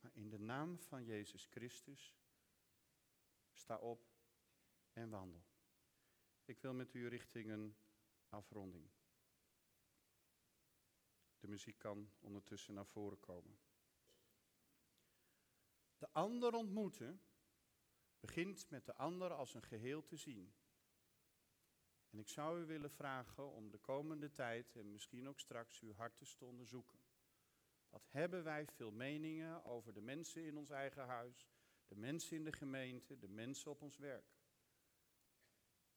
[0.00, 2.16] maar in de naam van Jezus Christus
[3.52, 4.10] sta op
[4.92, 5.44] en wandel.
[6.44, 7.76] Ik wil met u richting een
[8.28, 8.90] afronding.
[11.38, 13.58] De muziek kan ondertussen naar voren komen.
[16.02, 17.20] De ander ontmoeten
[18.20, 20.54] begint met de ander als een geheel te zien.
[22.10, 25.94] En ik zou u willen vragen om de komende tijd en misschien ook straks uw
[25.94, 26.98] hart te onderzoeken.
[27.88, 31.48] Wat hebben wij veel meningen over de mensen in ons eigen huis,
[31.86, 34.36] de mensen in de gemeente, de mensen op ons werk?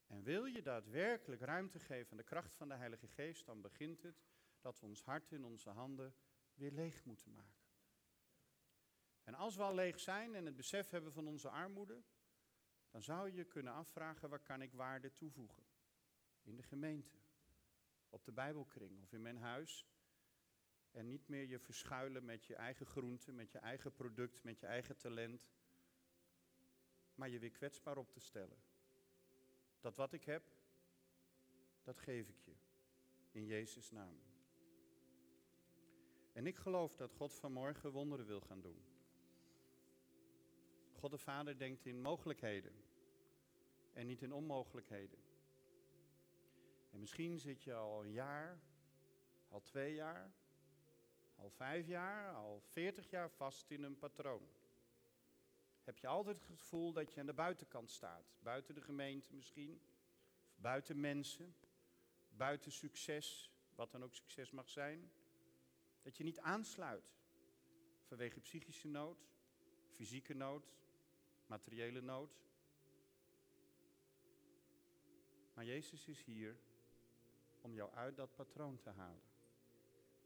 [0.06, 4.02] En wil je daadwerkelijk ruimte geven aan de kracht van de Heilige Geest, dan begint
[4.02, 4.24] het
[4.60, 6.16] dat we ons hart in onze handen
[6.54, 7.55] weer leeg moeten maken.
[9.26, 12.04] En als we al leeg zijn en het besef hebben van onze armoede,
[12.90, 15.64] dan zou je kunnen afvragen waar kan ik waarde toevoegen?
[16.44, 17.12] In de gemeente,
[18.10, 19.86] op de Bijbelkring of in mijn huis.
[20.92, 24.66] En niet meer je verschuilen met je eigen groente, met je eigen product, met je
[24.66, 25.52] eigen talent.
[27.16, 28.58] Maar je weer kwetsbaar op te stellen.
[29.80, 30.52] Dat wat ik heb,
[31.84, 32.56] dat geef ik je.
[33.32, 34.22] In Jezus' naam.
[36.34, 38.95] En ik geloof dat God vanmorgen wonderen wil gaan doen.
[41.06, 42.74] God de Vader denkt in mogelijkheden
[43.94, 45.20] en niet in onmogelijkheden.
[46.92, 48.60] En misschien zit je al een jaar,
[49.48, 50.34] al twee jaar,
[51.36, 54.48] al vijf jaar, al veertig jaar vast in een patroon.
[55.84, 59.82] Heb je altijd het gevoel dat je aan de buitenkant staat, buiten de gemeente misschien,
[60.56, 61.56] buiten mensen,
[62.30, 65.12] buiten succes, wat dan ook succes mag zijn,
[66.02, 67.16] dat je niet aansluit
[68.04, 69.28] vanwege psychische nood,
[69.90, 70.74] fysieke nood,
[71.48, 72.44] materiële nood.
[75.54, 76.58] Maar Jezus is hier
[77.62, 79.34] om jou uit dat patroon te halen.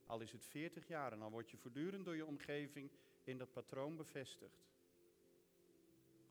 [0.05, 2.91] Al is het 40 jaar en al word je voortdurend door je omgeving
[3.23, 4.67] in dat patroon bevestigd.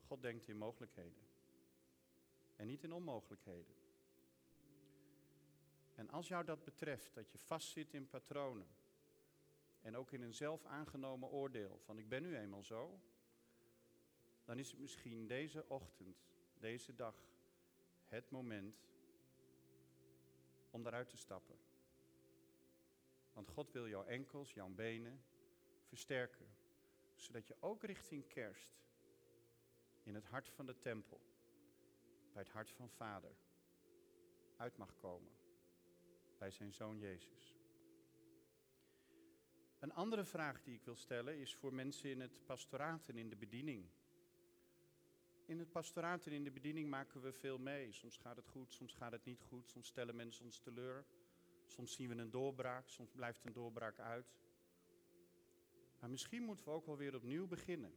[0.05, 1.27] God denkt in mogelijkheden
[2.55, 3.75] en niet in onmogelijkheden.
[5.95, 8.67] En als jou dat betreft, dat je vastzit in patronen
[9.81, 12.99] en ook in een zelf aangenomen oordeel van ik ben nu eenmaal zo,
[14.49, 16.17] dan is het misschien deze ochtend,
[16.59, 17.15] deze dag,
[18.05, 18.87] het moment
[20.69, 21.55] om daaruit te stappen.
[23.33, 25.23] Want God wil jouw enkels, jouw benen
[25.81, 26.47] versterken,
[27.15, 28.73] zodat je ook richting kerst
[30.03, 31.21] in het hart van de tempel,
[32.33, 33.35] bij het hart van Vader,
[34.57, 35.31] uit mag komen,
[36.37, 37.55] bij zijn Zoon Jezus.
[39.79, 43.29] Een andere vraag die ik wil stellen is voor mensen in het pastoraat en in
[43.29, 43.89] de bediening.
[45.49, 47.91] In het pastoraat en in de bediening maken we veel mee.
[47.91, 51.05] Soms gaat het goed, soms gaat het niet goed, soms stellen mensen ons teleur.
[51.65, 54.35] Soms zien we een doorbraak, soms blijft een doorbraak uit.
[55.99, 57.93] Maar misschien moeten we ook wel weer opnieuw beginnen.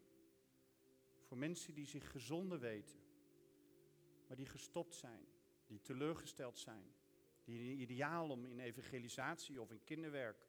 [1.22, 3.00] Voor mensen die zich gezonden weten,
[4.28, 5.26] maar die gestopt zijn,
[5.66, 6.94] die teleurgesteld zijn,
[7.44, 10.46] die een ideaal om in evangelisatie of in kinderwerk,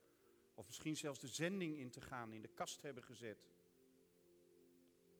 [0.53, 3.47] of misschien zelfs de zending in te gaan, in de kast hebben gezet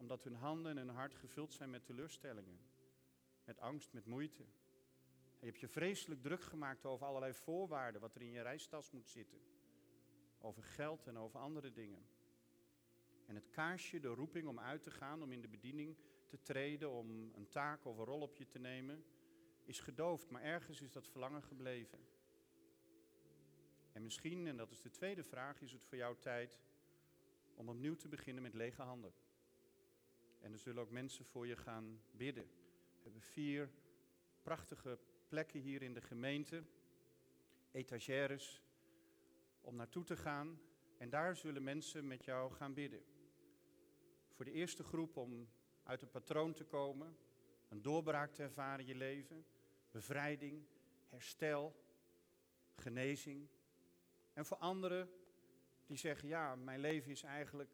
[0.04, 2.60] omdat hun handen en hun hart gevuld zijn met teleurstellingen,
[3.44, 4.44] met angst, met moeite.
[4.44, 8.92] En je hebt je vreselijk druk gemaakt over allerlei voorwaarden, wat er in je reistas
[8.92, 9.40] moet zitten.
[10.40, 12.06] Over geld en over andere dingen.
[13.26, 15.98] En het kaarsje, de roeping om uit te gaan, om in de bediening
[16.28, 19.06] te treden, om een taak of een rol op je te nemen,
[19.66, 20.30] is gedoofd.
[20.30, 22.00] Maar ergens is dat verlangen gebleven.
[23.92, 26.60] En misschien, en dat is de tweede vraag, is het voor jou tijd
[27.56, 29.14] om opnieuw te beginnen met lege handen.
[30.44, 32.44] En er zullen ook mensen voor je gaan bidden.
[32.44, 33.70] We hebben vier
[34.42, 36.64] prachtige plekken hier in de gemeente,
[37.72, 38.62] etagères,
[39.62, 40.60] om naartoe te gaan.
[40.98, 43.04] En daar zullen mensen met jou gaan bidden.
[44.30, 45.50] Voor de eerste groep om
[45.84, 47.18] uit een patroon te komen,
[47.70, 49.46] een doorbraak te ervaren in je leven,
[49.92, 50.66] bevrijding,
[51.10, 51.76] herstel,
[52.76, 53.48] genezing.
[54.34, 55.10] En voor anderen
[55.86, 57.70] die zeggen, ja, mijn leven is eigenlijk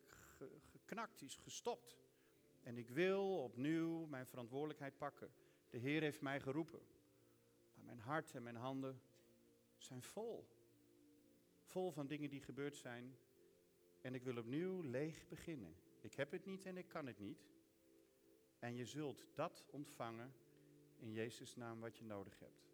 [0.71, 1.97] geknakt, is gestopt.
[2.63, 5.31] En ik wil opnieuw mijn verantwoordelijkheid pakken.
[5.69, 6.81] De Heer heeft mij geroepen.
[7.73, 9.01] Maar mijn hart en mijn handen
[9.77, 10.47] zijn vol.
[11.63, 13.17] Vol van dingen die gebeurd zijn.
[14.01, 15.75] En ik wil opnieuw leeg beginnen.
[16.01, 17.49] Ik heb het niet en ik kan het niet.
[18.59, 20.33] En je zult dat ontvangen
[20.97, 22.69] in Jezus' naam wat je nodig hebt.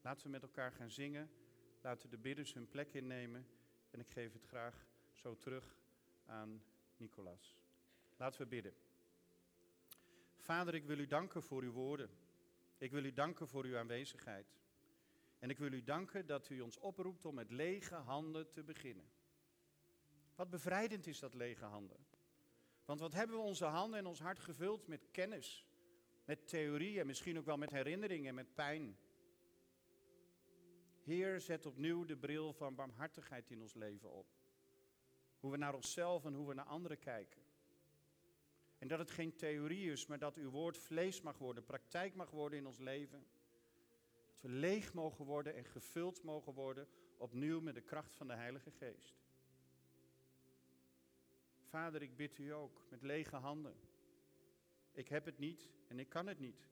[0.00, 1.30] Laten we met elkaar gaan zingen.
[1.80, 3.46] Laten de bidders hun plek innemen.
[3.90, 5.76] En ik geef het graag zo terug
[6.26, 6.62] aan
[6.96, 7.56] Nicolas.
[8.16, 8.74] Laten we bidden.
[10.48, 12.10] Vader, ik wil u danken voor uw woorden.
[12.78, 14.58] Ik wil u danken voor uw aanwezigheid.
[15.38, 19.10] En ik wil u danken dat u ons oproept om met lege handen te beginnen.
[20.34, 22.06] Wat bevrijdend is dat lege handen.
[22.84, 25.66] Want wat hebben we onze handen en ons hart gevuld met kennis,
[26.24, 28.98] met theorie en misschien ook wel met herinneringen en met pijn.
[31.02, 34.26] Heer, zet opnieuw de bril van barmhartigheid in ons leven op.
[35.40, 37.47] Hoe we naar onszelf en hoe we naar anderen kijken.
[38.78, 42.30] En dat het geen theorie is, maar dat uw woord vlees mag worden, praktijk mag
[42.30, 43.26] worden in ons leven.
[44.26, 48.34] Dat we leeg mogen worden en gevuld mogen worden opnieuw met de kracht van de
[48.34, 49.14] Heilige Geest.
[51.68, 53.74] Vader, ik bid u ook met lege handen.
[54.92, 56.68] Ik heb het niet en ik kan het niet.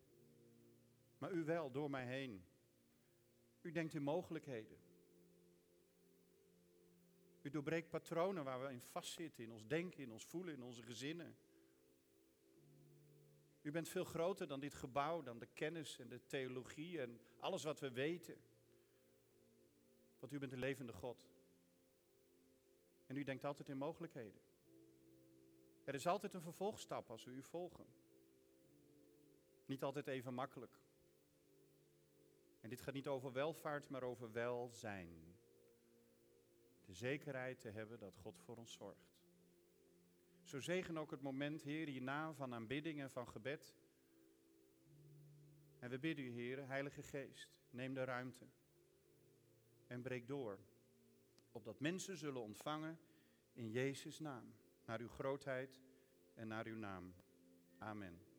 [1.18, 2.44] Maar u wel, door mij heen.
[3.60, 4.78] U denkt in mogelijkheden.
[7.42, 10.82] U doorbreekt patronen waar we in vastzitten, in ons denken, in ons voelen, in onze
[10.82, 11.36] gezinnen.
[13.66, 17.62] U bent veel groter dan dit gebouw, dan de kennis en de theologie en alles
[17.62, 18.36] wat we weten.
[20.18, 21.28] Want u bent een levende God.
[23.06, 24.40] En u denkt altijd in mogelijkheden.
[25.84, 27.86] Er is altijd een vervolgstap als we u volgen.
[29.64, 30.80] Niet altijd even makkelijk.
[32.60, 35.38] En dit gaat niet over welvaart, maar over welzijn.
[36.84, 39.15] De zekerheid te hebben dat God voor ons zorgt.
[40.46, 43.74] Zo zegen ook het moment, Heer, hierna van aanbidding en van gebed.
[45.78, 48.44] En we bidden u, Heer, Heilige Geest, neem de ruimte
[49.86, 50.58] en breek door,
[51.52, 52.98] opdat mensen zullen ontvangen
[53.52, 55.80] in Jezus' naam, naar uw grootheid
[56.34, 57.14] en naar uw naam.
[57.78, 58.35] Amen.